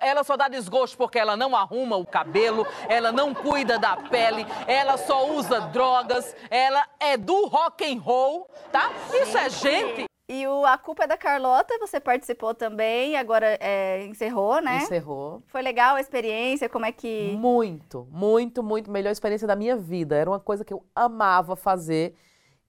Ela 0.02 0.24
só 0.24 0.36
dá 0.36 0.48
desgosto 0.48 0.98
porque 0.98 1.20
ela 1.20 1.38
não 1.38 1.56
arruma 1.56 1.96
o 1.96 2.06
cabelo, 2.06 2.66
ela 2.90 3.12
não 3.12 3.34
cuida 3.34 3.78
da 3.78 3.96
pele, 3.96 4.46
ela 4.68 4.98
só 4.98 5.30
usa 5.30 5.62
drogas, 5.62 6.36
ela 6.50 6.84
é 7.00 7.16
do 7.16 7.46
rock 7.46 7.86
and 7.86 8.02
roll, 8.02 8.50
tá? 8.72 8.92
Isso 9.14 9.38
é 9.38 9.50
gente. 9.50 10.06
E 10.28 10.48
o 10.48 10.66
A 10.66 10.78
Culpa 10.78 11.04
é 11.04 11.08
da 11.08 11.18
Carlota, 11.18 11.78
você 11.78 12.00
participou 12.00 12.56
também, 12.56 13.18
agora 13.18 13.58
é, 13.60 14.06
encerrou, 14.06 14.62
né? 14.62 14.78
Encerrou. 14.78 15.44
Foi 15.48 15.62
legal 15.62 15.98
a 15.98 16.00
experiência, 16.00 16.70
como 16.70 16.86
é 16.86 16.92
que... 16.94 17.36
Muito, 17.38 18.08
muito, 18.10 18.64
muito. 18.64 18.90
Melhor 18.90 19.12
experiência 19.12 19.46
da 19.46 19.58
minha 19.58 19.76
vida. 19.76 20.16
Era 20.16 20.30
uma 20.30 20.40
coisa 20.40 20.64
que 20.64 20.74
eu 20.74 20.86
amava 20.96 21.58
fazer. 21.58 22.16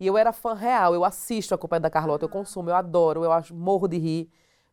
E 0.01 0.07
eu 0.09 0.19
era 0.19 0.33
fã 0.33 0.55
real. 0.55 0.93
Eu 0.93 1.05
assisto 1.05 1.55
a 1.55 1.59
Culpa 1.59 1.77
é 1.77 1.79
da 1.79 1.89
Carlota, 1.89 2.25
eu 2.25 2.29
consumo, 2.29 2.69
eu 2.69 2.75
adoro, 2.75 3.23
eu 3.23 3.31
acho, 3.31 3.55
morro 3.55 3.87
de 3.87 3.97
rir. 3.97 4.29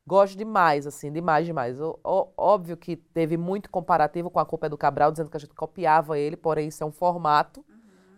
Gosto 0.10 0.36
demais, 0.36 0.88
assim, 0.88 1.12
demais, 1.12 1.46
demais. 1.46 1.80
Ó- 1.80 1.96
ó- 2.04 2.28
óbvio 2.36 2.76
que 2.76 2.96
teve 2.96 3.38
muito 3.38 3.70
comparativo 3.70 4.28
com 4.32 4.40
a 4.40 4.46
Culpa 4.46 4.66
é 4.66 4.70
do 4.70 4.76
Cabral, 4.76 5.12
dizendo 5.12 5.30
que 5.30 5.38
a 5.38 5.40
gente 5.40 5.54
copiava 5.54 6.18
ele, 6.18 6.36
porém 6.36 6.68
isso 6.70 6.84
é 6.84 6.86
um 6.88 6.92
formato, 6.92 7.64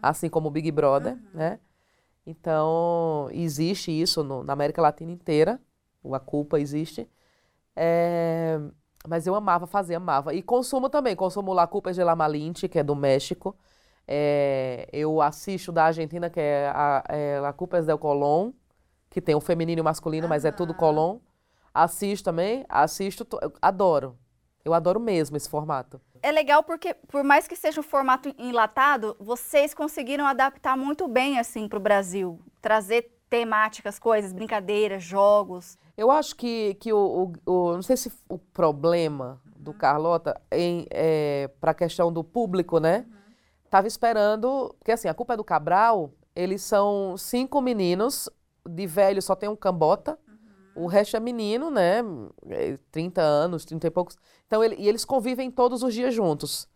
assim 0.01 0.29
como 0.29 0.47
o 0.47 0.51
Big 0.51 0.71
Brother, 0.71 1.17
né? 1.33 1.59
Então, 2.25 3.27
existe 3.33 3.91
isso 3.91 4.23
no- 4.23 4.41
na 4.41 4.53
América 4.53 4.81
Latina 4.81 5.11
inteira. 5.11 5.59
O 6.01 6.15
A 6.15 6.19
Culpa 6.19 6.61
existe. 6.61 7.09
É, 7.75 8.57
mas 9.05 9.27
eu 9.27 9.35
amava 9.35 9.67
fazer, 9.67 9.95
amava. 9.95 10.33
E 10.33 10.41
consumo 10.41 10.89
também. 10.89 11.13
Consumo 11.13 11.51
La 11.53 11.67
Culpa 11.67 11.91
de 11.91 12.01
La 12.01 12.15
Malinche, 12.15 12.69
que 12.69 12.79
é 12.79 12.83
do 12.83 12.95
México. 12.95 13.53
É, 14.07 14.87
eu 14.93 15.21
assisto 15.21 15.73
da 15.73 15.85
Argentina, 15.85 16.29
que 16.29 16.39
é 16.39 16.71
a 16.73 17.03
é 17.09 17.39
La 17.41 17.51
Culpa 17.51 17.81
del 17.81 17.97
Colón, 17.97 18.53
que 19.09 19.19
tem 19.19 19.35
o 19.35 19.41
feminino 19.41 19.79
e 19.79 19.81
o 19.81 19.85
masculino, 19.85 20.29
mas 20.29 20.45
é 20.45 20.51
tudo 20.53 20.73
Colón. 20.73 21.19
Assisto 21.73 22.25
também, 22.25 22.65
assisto, 22.67 23.25
adoro. 23.61 24.17
Eu 24.63 24.73
adoro 24.73 24.99
mesmo 24.99 25.37
esse 25.37 25.49
formato. 25.49 25.99
É 26.21 26.31
legal 26.31 26.61
porque, 26.63 26.93
por 26.93 27.23
mais 27.23 27.47
que 27.47 27.55
seja 27.55 27.79
um 27.79 27.83
formato 27.83 28.33
enlatado, 28.37 29.15
vocês 29.19 29.73
conseguiram 29.73 30.25
adaptar 30.25 30.77
muito 30.77 31.07
bem, 31.07 31.39
assim, 31.39 31.67
pro 31.67 31.79
Brasil. 31.79 32.39
Trazer 32.61 33.11
temáticas, 33.29 33.97
coisas, 33.97 34.31
brincadeiras, 34.33 35.01
jogos. 35.01 35.77
Eu 35.97 36.11
acho 36.11 36.35
que, 36.35 36.75
que 36.75 36.91
o, 36.93 37.33
o- 37.45 37.51
o- 37.51 37.73
Não 37.73 37.81
sei 37.81 37.97
se 37.97 38.11
o 38.29 38.37
problema 38.37 39.41
do 39.55 39.73
Carlota 39.73 40.39
em, 40.51 40.85
para 41.59 41.71
a 41.71 41.75
questão 41.75 42.11
do 42.11 42.23
público, 42.23 42.79
né? 42.79 43.05
Tava 43.69 43.87
esperando. 43.87 44.75
Porque 44.77 44.91
assim, 44.91 45.07
a 45.07 45.13
culpa 45.13 45.33
é 45.33 45.37
do 45.37 45.43
Cabral, 45.43 46.11
eles 46.35 46.61
são 46.61 47.15
cinco 47.17 47.61
meninos, 47.61 48.29
de 48.69 48.85
velho 48.85 49.21
só 49.21 49.35
tem 49.35 49.49
um 49.49 49.55
cambota. 49.55 50.19
O 50.75 50.87
resto 50.87 51.17
é 51.17 51.19
menino, 51.19 51.69
né? 51.69 51.99
É, 52.49 52.77
30 52.91 53.21
anos, 53.21 53.65
30 53.65 53.87
e 53.87 53.91
poucos. 53.91 54.17
Então, 54.47 54.63
ele- 54.63 54.75
e 54.77 54.87
eles 54.87 55.03
convivem 55.03 55.51
todos 55.51 55.83
os 55.83 55.93
dias 55.93 56.13
juntos. 56.13 56.67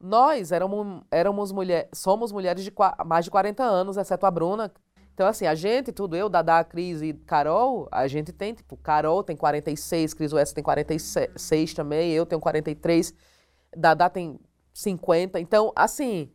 Nós 0.00 0.50
éramos, 0.52 1.02
éramos 1.10 1.52
mulher, 1.52 1.88
somos 1.92 2.32
mulheres 2.32 2.64
de 2.64 2.72
mais 3.06 3.24
de 3.24 3.30
40 3.30 3.62
anos, 3.64 3.96
exceto 3.96 4.26
a 4.26 4.30
Bruna. 4.30 4.72
Então, 5.14 5.26
assim, 5.26 5.46
a 5.46 5.54
gente, 5.54 5.92
tudo, 5.92 6.16
eu, 6.16 6.28
Dadá, 6.28 6.64
Cris 6.64 7.02
e 7.02 7.12
Carol, 7.12 7.86
a 7.92 8.08
gente 8.08 8.32
tem, 8.32 8.54
tipo, 8.54 8.76
Carol 8.76 9.22
tem 9.22 9.36
46, 9.36 10.14
Cris 10.14 10.32
West 10.32 10.54
tem 10.54 10.64
46 10.64 11.74
também, 11.74 12.12
eu 12.12 12.24
tenho 12.24 12.40
43, 12.40 13.14
Dadá 13.76 14.08
tem 14.08 14.40
50. 14.72 15.38
Então, 15.38 15.70
assim, 15.76 16.32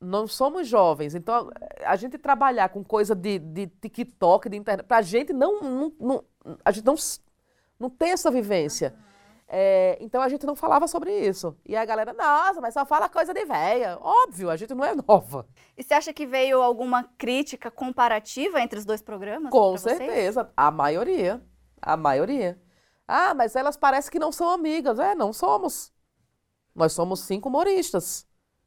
não 0.00 0.26
somos 0.26 0.68
jovens. 0.68 1.14
Então, 1.14 1.50
a 1.84 1.96
gente 1.96 2.18
trabalhar 2.18 2.68
com 2.68 2.84
coisa 2.84 3.14
de, 3.14 3.38
de 3.38 3.66
TikTok, 3.66 4.48
de 4.48 4.56
internet, 4.56 4.86
pra 4.86 5.02
gente 5.02 5.32
não, 5.32 5.60
não, 5.60 5.92
não- 5.98 6.24
a 6.64 6.70
gente 6.70 6.84
não, 6.84 6.94
não 7.78 7.90
tem 7.90 8.10
essa 8.10 8.30
vivência. 8.30 8.94
É, 9.48 9.96
então 10.00 10.20
a 10.20 10.28
gente 10.28 10.44
não 10.44 10.56
falava 10.56 10.88
sobre 10.88 11.16
isso. 11.16 11.56
E 11.64 11.76
a 11.76 11.84
galera, 11.84 12.12
nossa, 12.12 12.60
mas 12.60 12.74
só 12.74 12.84
fala 12.84 13.08
coisa 13.08 13.32
de 13.32 13.44
véia. 13.44 13.96
Óbvio, 14.00 14.50
a 14.50 14.56
gente 14.56 14.74
não 14.74 14.84
é 14.84 14.92
nova. 15.06 15.46
E 15.76 15.84
você 15.84 15.94
acha 15.94 16.12
que 16.12 16.26
veio 16.26 16.60
alguma 16.60 17.04
crítica 17.16 17.70
comparativa 17.70 18.60
entre 18.60 18.78
os 18.78 18.84
dois 18.84 19.02
programas? 19.02 19.50
Com 19.52 19.72
pra 19.72 19.80
vocês? 19.80 19.98
certeza. 19.98 20.50
A 20.56 20.70
maioria. 20.72 21.40
A 21.80 21.96
maioria. 21.96 22.60
Ah, 23.06 23.34
mas 23.34 23.54
elas 23.54 23.76
parecem 23.76 24.10
que 24.10 24.18
não 24.18 24.32
são 24.32 24.48
amigas. 24.50 24.98
É, 24.98 25.14
não 25.14 25.32
somos. 25.32 25.92
Nós 26.74 26.92
somos 26.92 27.20
cinco 27.20 27.48
humoristas. 27.48 28.26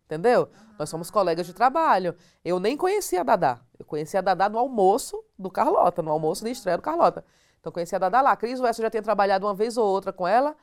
Entendeu? 0.10 0.50
Nós 0.80 0.90
somos 0.90 1.12
colegas 1.12 1.46
de 1.46 1.54
trabalho. 1.54 2.16
Eu 2.44 2.60
nem 2.60 2.76
conhecia 2.76 3.22
a 3.22 3.24
Dadá. 3.24 3.60
Eu 3.78 3.86
conhecia 3.86 4.20
a 4.20 4.24
Dadá 4.24 4.50
no 4.50 4.58
almoço 4.58 5.24
do 5.38 5.52
Carlota, 5.52 6.02
no 6.02 6.10
almoço 6.10 6.44
de 6.44 6.50
estreia 6.50 6.78
do 6.78 6.82
Carlota. 6.82 7.24
Então, 7.60 7.72
conhecia 7.72 7.98
a 7.98 8.00
Dadá 8.00 8.20
lá. 8.20 8.36
Cris 8.36 8.60
West 8.60 8.80
eu 8.80 8.84
já 8.84 8.90
tinha 8.90 9.04
trabalhado 9.04 9.46
uma 9.46 9.54
vez 9.54 9.78
ou 9.78 9.86
outra 9.86 10.12
com 10.12 10.28
ela. 10.28 10.56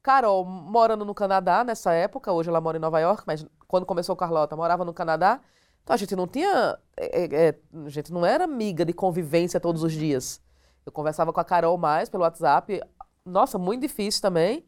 Carol, 0.00 0.44
morando 0.44 1.04
no 1.04 1.14
Canadá 1.14 1.64
nessa 1.64 1.92
época, 1.92 2.32
hoje 2.32 2.48
ela 2.48 2.60
mora 2.60 2.76
em 2.76 2.80
Nova 2.80 3.00
York, 3.00 3.24
mas 3.26 3.44
quando 3.66 3.86
começou 3.86 4.14
o 4.14 4.16
Carlota, 4.16 4.54
morava 4.54 4.84
no 4.84 4.94
Canadá. 4.94 5.40
Então 5.82 5.94
a 5.94 5.96
gente 5.96 6.14
não 6.14 6.28
tinha. 6.28 6.78
é, 6.96 7.24
é, 7.24 7.48
é, 7.48 7.58
a 7.84 7.88
gente 7.88 8.12
não 8.12 8.24
era 8.24 8.44
amiga 8.44 8.84
de 8.84 8.92
convivência 8.92 9.58
todos 9.58 9.82
os 9.82 9.92
dias. 9.92 10.40
Eu 10.86 10.92
conversava 10.92 11.32
com 11.32 11.40
a 11.40 11.44
Carol 11.44 11.76
mais 11.76 12.08
pelo 12.08 12.22
WhatsApp. 12.22 12.80
Nossa, 13.24 13.58
muito 13.58 13.80
difícil 13.80 14.22
também. 14.22 14.64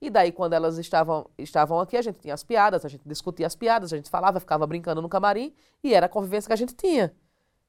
E 0.00 0.10
daí, 0.10 0.30
quando 0.30 0.52
elas 0.52 0.76
estavam, 0.78 1.28
estavam 1.38 1.80
aqui, 1.80 1.96
a 1.96 2.02
gente 2.02 2.18
tinha 2.18 2.34
as 2.34 2.44
piadas, 2.44 2.84
a 2.84 2.88
gente 2.88 3.02
discutia 3.06 3.46
as 3.46 3.56
piadas, 3.56 3.92
a 3.92 3.96
gente 3.96 4.10
falava, 4.10 4.38
ficava 4.38 4.66
brincando 4.66 5.00
no 5.00 5.08
camarim, 5.08 5.54
e 5.82 5.94
era 5.94 6.06
a 6.06 6.08
convivência 6.08 6.48
que 6.48 6.52
a 6.52 6.56
gente 6.56 6.74
tinha. 6.74 7.14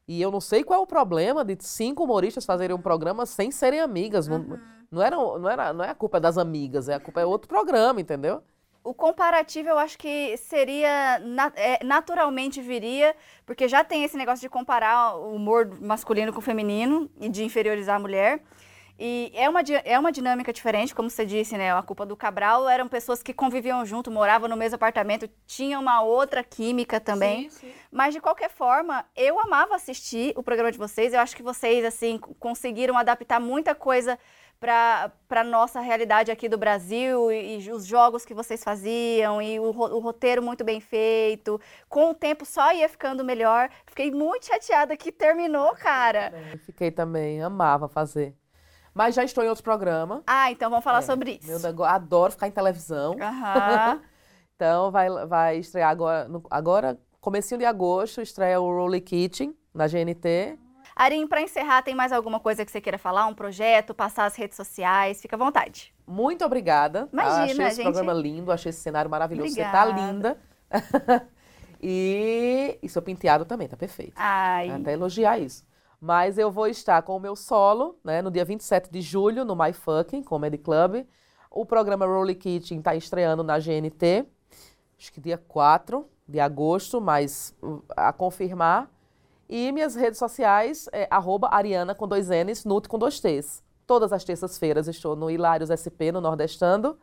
E 0.07 0.21
eu 0.21 0.31
não 0.31 0.39
sei 0.39 0.63
qual 0.63 0.79
é 0.79 0.83
o 0.83 0.87
problema 0.87 1.43
de 1.43 1.57
cinco 1.59 2.03
humoristas 2.03 2.45
fazerem 2.45 2.75
um 2.75 2.81
programa 2.81 3.25
sem 3.25 3.51
serem 3.51 3.79
amigas. 3.79 4.27
Não, 4.27 4.59
não, 4.89 5.01
era, 5.01 5.15
não, 5.15 5.49
era, 5.49 5.73
não 5.73 5.83
é 5.83 5.89
a 5.89 5.95
culpa 5.95 6.19
das 6.19 6.37
amigas, 6.37 6.87
é 6.87 6.95
a 6.95 6.99
culpa 6.99 7.21
é 7.21 7.25
outro 7.25 7.47
programa, 7.47 7.99
entendeu? 7.99 8.41
O 8.83 8.93
comparativo 8.93 9.67
eu 9.67 9.77
acho 9.77 9.97
que 9.97 10.37
seria, 10.37 11.21
é, 11.55 11.83
naturalmente 11.83 12.61
viria, 12.61 13.13
porque 13.45 13.67
já 13.67 13.83
tem 13.83 14.05
esse 14.05 14.15
negócio 14.15 14.39
de 14.39 14.47
comparar 14.47 15.17
o 15.17 15.35
humor 15.35 15.69
masculino 15.81 16.31
com 16.31 16.39
o 16.39 16.41
feminino 16.41 17.09
e 17.19 17.27
de 17.27 17.43
inferiorizar 17.43 17.97
a 17.97 17.99
mulher. 17.99 18.41
E 18.99 19.31
é 19.35 19.47
uma, 19.47 19.61
é 19.83 19.99
uma 19.99 20.11
dinâmica 20.11 20.51
diferente, 20.51 20.95
como 20.95 21.09
você 21.09 21.23
disse, 21.25 21.55
né? 21.55 21.71
A 21.71 21.83
culpa 21.83 22.05
do 22.05 22.15
Cabral 22.15 22.67
eram 22.67 22.87
pessoas 22.87 23.21
que 23.21 23.33
conviviam 23.33 23.85
junto, 23.85 24.09
moravam 24.09 24.49
no 24.49 24.57
mesmo 24.57 24.75
apartamento, 24.75 25.29
tinham 25.45 25.81
uma 25.81 26.01
outra 26.01 26.43
química 26.43 26.99
também. 26.99 27.49
Mas 27.91 28.13
de 28.13 28.19
qualquer 28.19 28.49
forma, 28.49 29.05
eu 29.15 29.39
amava 29.39 29.75
assistir 29.75 30.33
o 30.35 30.41
programa 30.41 30.71
de 30.71 30.77
vocês. 30.79 31.13
Eu 31.13 31.19
acho 31.19 31.35
que 31.35 31.43
vocês 31.43 31.85
assim 31.85 32.17
conseguiram 32.39 32.97
adaptar 32.97 33.39
muita 33.39 33.75
coisa 33.75 34.17
para 34.59 35.11
para 35.27 35.43
nossa 35.43 35.79
realidade 35.81 36.31
aqui 36.31 36.49
do 36.49 36.57
Brasil 36.57 37.31
e, 37.31 37.59
e 37.59 37.71
os 37.71 37.85
jogos 37.85 38.25
que 38.25 38.33
vocês 38.33 38.63
faziam 38.63 39.41
e 39.41 39.59
o, 39.59 39.65
o 39.65 39.99
roteiro 39.99 40.41
muito 40.41 40.63
bem 40.63 40.79
feito. 40.79 41.59
Com 41.87 42.11
o 42.11 42.13
tempo 42.15 42.45
só 42.45 42.73
ia 42.73 42.87
ficando 42.89 43.23
melhor. 43.23 43.69
Fiquei 43.85 44.09
muito 44.09 44.47
chateada 44.47 44.95
que 44.97 45.11
terminou, 45.11 45.75
cara. 45.75 46.33
Eu 46.51 46.57
fiquei 46.59 46.89
também, 46.89 47.43
amava 47.43 47.87
fazer. 47.87 48.33
Mas 48.97 49.13
já 49.13 49.23
estou 49.23 49.43
em 49.43 49.47
outro 49.47 49.63
programa. 49.63 50.23
Ah, 50.25 50.51
então 50.51 50.71
vamos 50.71 50.83
falar 50.83 50.99
É, 50.99 51.01
sobre 51.03 51.33
isso. 51.39 51.47
Meu 51.47 51.59
negócio, 51.59 51.93
adoro 51.93 52.31
ficar 52.31 52.47
em 52.47 52.51
televisão. 52.51 53.15
Aham. 53.21 54.01
Então 54.57 54.89
vai, 54.89 55.07
vai 55.27 55.57
estrear 55.59 55.91
agora, 55.91 56.27
no- 56.27 56.41
agora, 56.49 56.99
comecinho 57.21 57.59
de 57.59 57.65
agosto, 57.65 58.19
estreia 58.23 58.59
o 58.59 58.65
Rolly 58.75 58.99
Kitchen 58.99 59.55
na 59.71 59.87
GNT. 59.87 60.57
Arim, 60.95 61.27
para 61.27 61.43
encerrar, 61.43 61.83
tem 61.83 61.93
mais 61.93 62.11
alguma 62.11 62.39
coisa 62.39 62.65
que 62.65 62.71
você 62.71 62.81
queira 62.81 62.97
falar? 62.97 63.27
Um 63.27 63.35
projeto, 63.35 63.93
passar 63.93 64.25
as 64.25 64.35
redes 64.35 64.55
sociais? 64.57 65.21
Fica 65.21 65.35
à 65.35 65.37
vontade. 65.37 65.93
Muito 66.07 66.43
obrigada. 66.43 67.07
Imagina, 67.13 67.43
achei 67.43 67.65
esse 67.67 67.75
gente. 67.75 67.83
programa 67.83 68.13
lindo, 68.13 68.51
achei 68.51 68.71
esse 68.71 68.79
cenário 68.79 69.11
maravilhoso. 69.11 69.51
Obrigada. 69.51 69.77
Você 69.77 69.93
tá 69.93 70.01
linda. 70.01 70.37
e, 71.79 72.79
e 72.81 72.89
seu 72.89 73.03
penteado 73.03 73.45
também, 73.45 73.67
tá 73.67 73.77
perfeito. 73.77 74.13
Ai, 74.15 74.71
Até 74.71 74.93
elogiar 74.93 75.37
isso. 75.37 75.63
Mas 75.99 76.37
eu 76.37 76.51
vou 76.51 76.67
estar 76.67 77.01
com 77.01 77.15
o 77.15 77.19
meu 77.19 77.35
solo, 77.35 77.97
né, 78.03 78.21
no 78.21 78.29
dia 78.29 78.45
27 78.45 78.91
de 78.91 79.01
julho, 79.01 79.43
no 79.43 79.55
My 79.55 79.73
Fucking 79.73 80.21
Comedy 80.21 80.57
Club. 80.57 81.05
O 81.49 81.65
programa 81.65 82.05
Rolly 82.05 82.35
Kitchen 82.35 82.79
está 82.79 82.95
estreando 82.95 83.43
na 83.43 83.57
GNT, 83.57 84.27
acho 84.97 85.11
que 85.11 85.19
dia 85.19 85.37
4 85.37 86.07
de 86.27 86.39
agosto, 86.39 87.01
mas 87.01 87.55
uh, 87.63 87.83
a 87.95 88.13
confirmar. 88.13 88.91
E 89.49 89.71
minhas 89.71 89.95
redes 89.95 90.19
sociais 90.19 90.89
é 90.91 91.07
arroba 91.09 91.49
Ariana 91.51 91.95
com 91.95 92.07
dois 92.07 92.29
N's, 92.29 92.65
Nut 92.65 92.87
com 92.89 92.99
dois 92.99 93.19
T's. 93.19 93.63
Todas 93.85 94.11
as 94.11 94.23
terças-feiras 94.23 94.87
estou 94.87 95.15
no 95.15 95.31
Hilários 95.31 95.69
SP, 95.71 96.11
no 96.11 96.19
Nordestando. 96.19 96.99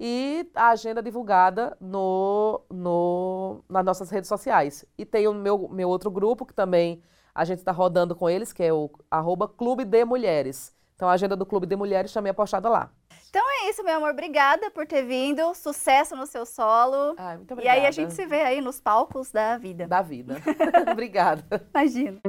E 0.00 0.50
a 0.54 0.70
agenda 0.70 1.02
divulgada 1.02 1.76
no, 1.80 2.62
no, 2.70 3.62
nas 3.68 3.84
nossas 3.84 4.10
redes 4.10 4.28
sociais. 4.28 4.84
E 4.98 5.04
tem 5.04 5.28
o 5.28 5.34
meu, 5.34 5.68
meu 5.68 5.88
outro 5.88 6.10
grupo, 6.10 6.46
que 6.46 6.54
também 6.54 7.02
a 7.34 7.44
gente 7.44 7.58
está 7.58 7.72
rodando 7.72 8.14
com 8.14 8.30
eles, 8.30 8.52
que 8.52 8.62
é 8.62 8.72
o 8.72 8.88
arroba 9.10 9.48
Clube 9.48 9.84
de 9.84 10.04
Mulheres. 10.04 10.72
Então 10.94 11.08
a 11.08 11.12
agenda 11.12 11.34
do 11.34 11.44
Clube 11.44 11.66
de 11.66 11.74
Mulheres 11.74 12.12
também 12.12 12.30
é 12.30 12.32
postada 12.32 12.68
lá. 12.68 12.88
então 13.28 13.42
é 13.50 13.68
isso, 13.68 13.82
meu 13.82 13.96
amor. 13.96 14.10
Obrigada 14.10 14.70
por 14.70 14.86
ter 14.86 15.02
vindo. 15.02 15.52
Sucesso 15.54 16.14
no 16.14 16.24
seu 16.26 16.46
solo. 16.46 17.14
Ai, 17.18 17.36
muito 17.36 17.50
E 17.50 17.54
obrigada. 17.54 17.80
aí 17.80 17.86
a 17.86 17.90
gente 17.90 18.12
se 18.14 18.24
vê 18.24 18.42
aí 18.42 18.60
nos 18.60 18.80
palcos 18.80 19.32
da 19.32 19.58
vida. 19.58 19.88
Da 19.88 20.00
vida. 20.02 20.36
obrigada. 20.92 21.44
Imagina. 21.74 22.20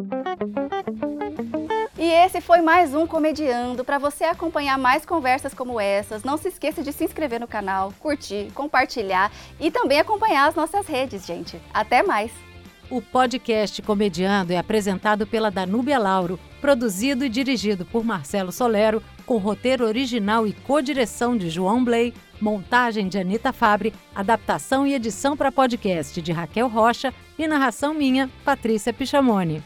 E 1.97 2.11
esse 2.11 2.41
foi 2.41 2.61
mais 2.61 2.95
um 2.95 3.05
Comediando. 3.05 3.85
Para 3.85 3.99
você 3.99 4.23
acompanhar 4.23 4.77
mais 4.79 5.05
conversas 5.05 5.53
como 5.53 5.79
essas, 5.79 6.23
não 6.23 6.35
se 6.35 6.47
esqueça 6.47 6.81
de 6.81 6.91
se 6.91 7.03
inscrever 7.05 7.39
no 7.39 7.47
canal, 7.47 7.93
curtir, 7.99 8.51
compartilhar 8.53 9.31
e 9.59 9.69
também 9.69 9.99
acompanhar 9.99 10.47
as 10.49 10.55
nossas 10.55 10.87
redes, 10.87 11.23
gente. 11.25 11.61
Até 11.71 12.01
mais! 12.01 12.31
O 12.89 13.01
podcast 13.01 13.81
Comediando 13.81 14.53
é 14.53 14.57
apresentado 14.57 15.25
pela 15.25 15.49
Danúbia 15.49 15.97
Lauro, 15.97 16.39
produzido 16.61 17.25
e 17.25 17.29
dirigido 17.29 17.83
por 17.83 18.03
Marcelo 18.03 18.51
Solero, 18.51 19.01
com 19.25 19.37
roteiro 19.37 19.85
original 19.85 20.45
e 20.45 20.53
co-direção 20.53 21.35
de 21.35 21.49
João 21.49 21.83
Blay, 21.83 22.13
montagem 22.39 23.07
de 23.07 23.17
Anita 23.17 23.51
Fabre, 23.51 23.93
adaptação 24.13 24.85
e 24.85 24.93
edição 24.93 25.35
para 25.35 25.51
podcast 25.51 26.21
de 26.21 26.31
Raquel 26.31 26.67
Rocha 26.67 27.13
e 27.39 27.47
narração 27.47 27.93
minha, 27.93 28.29
Patrícia 28.43 28.93
Pichamone. 28.93 29.63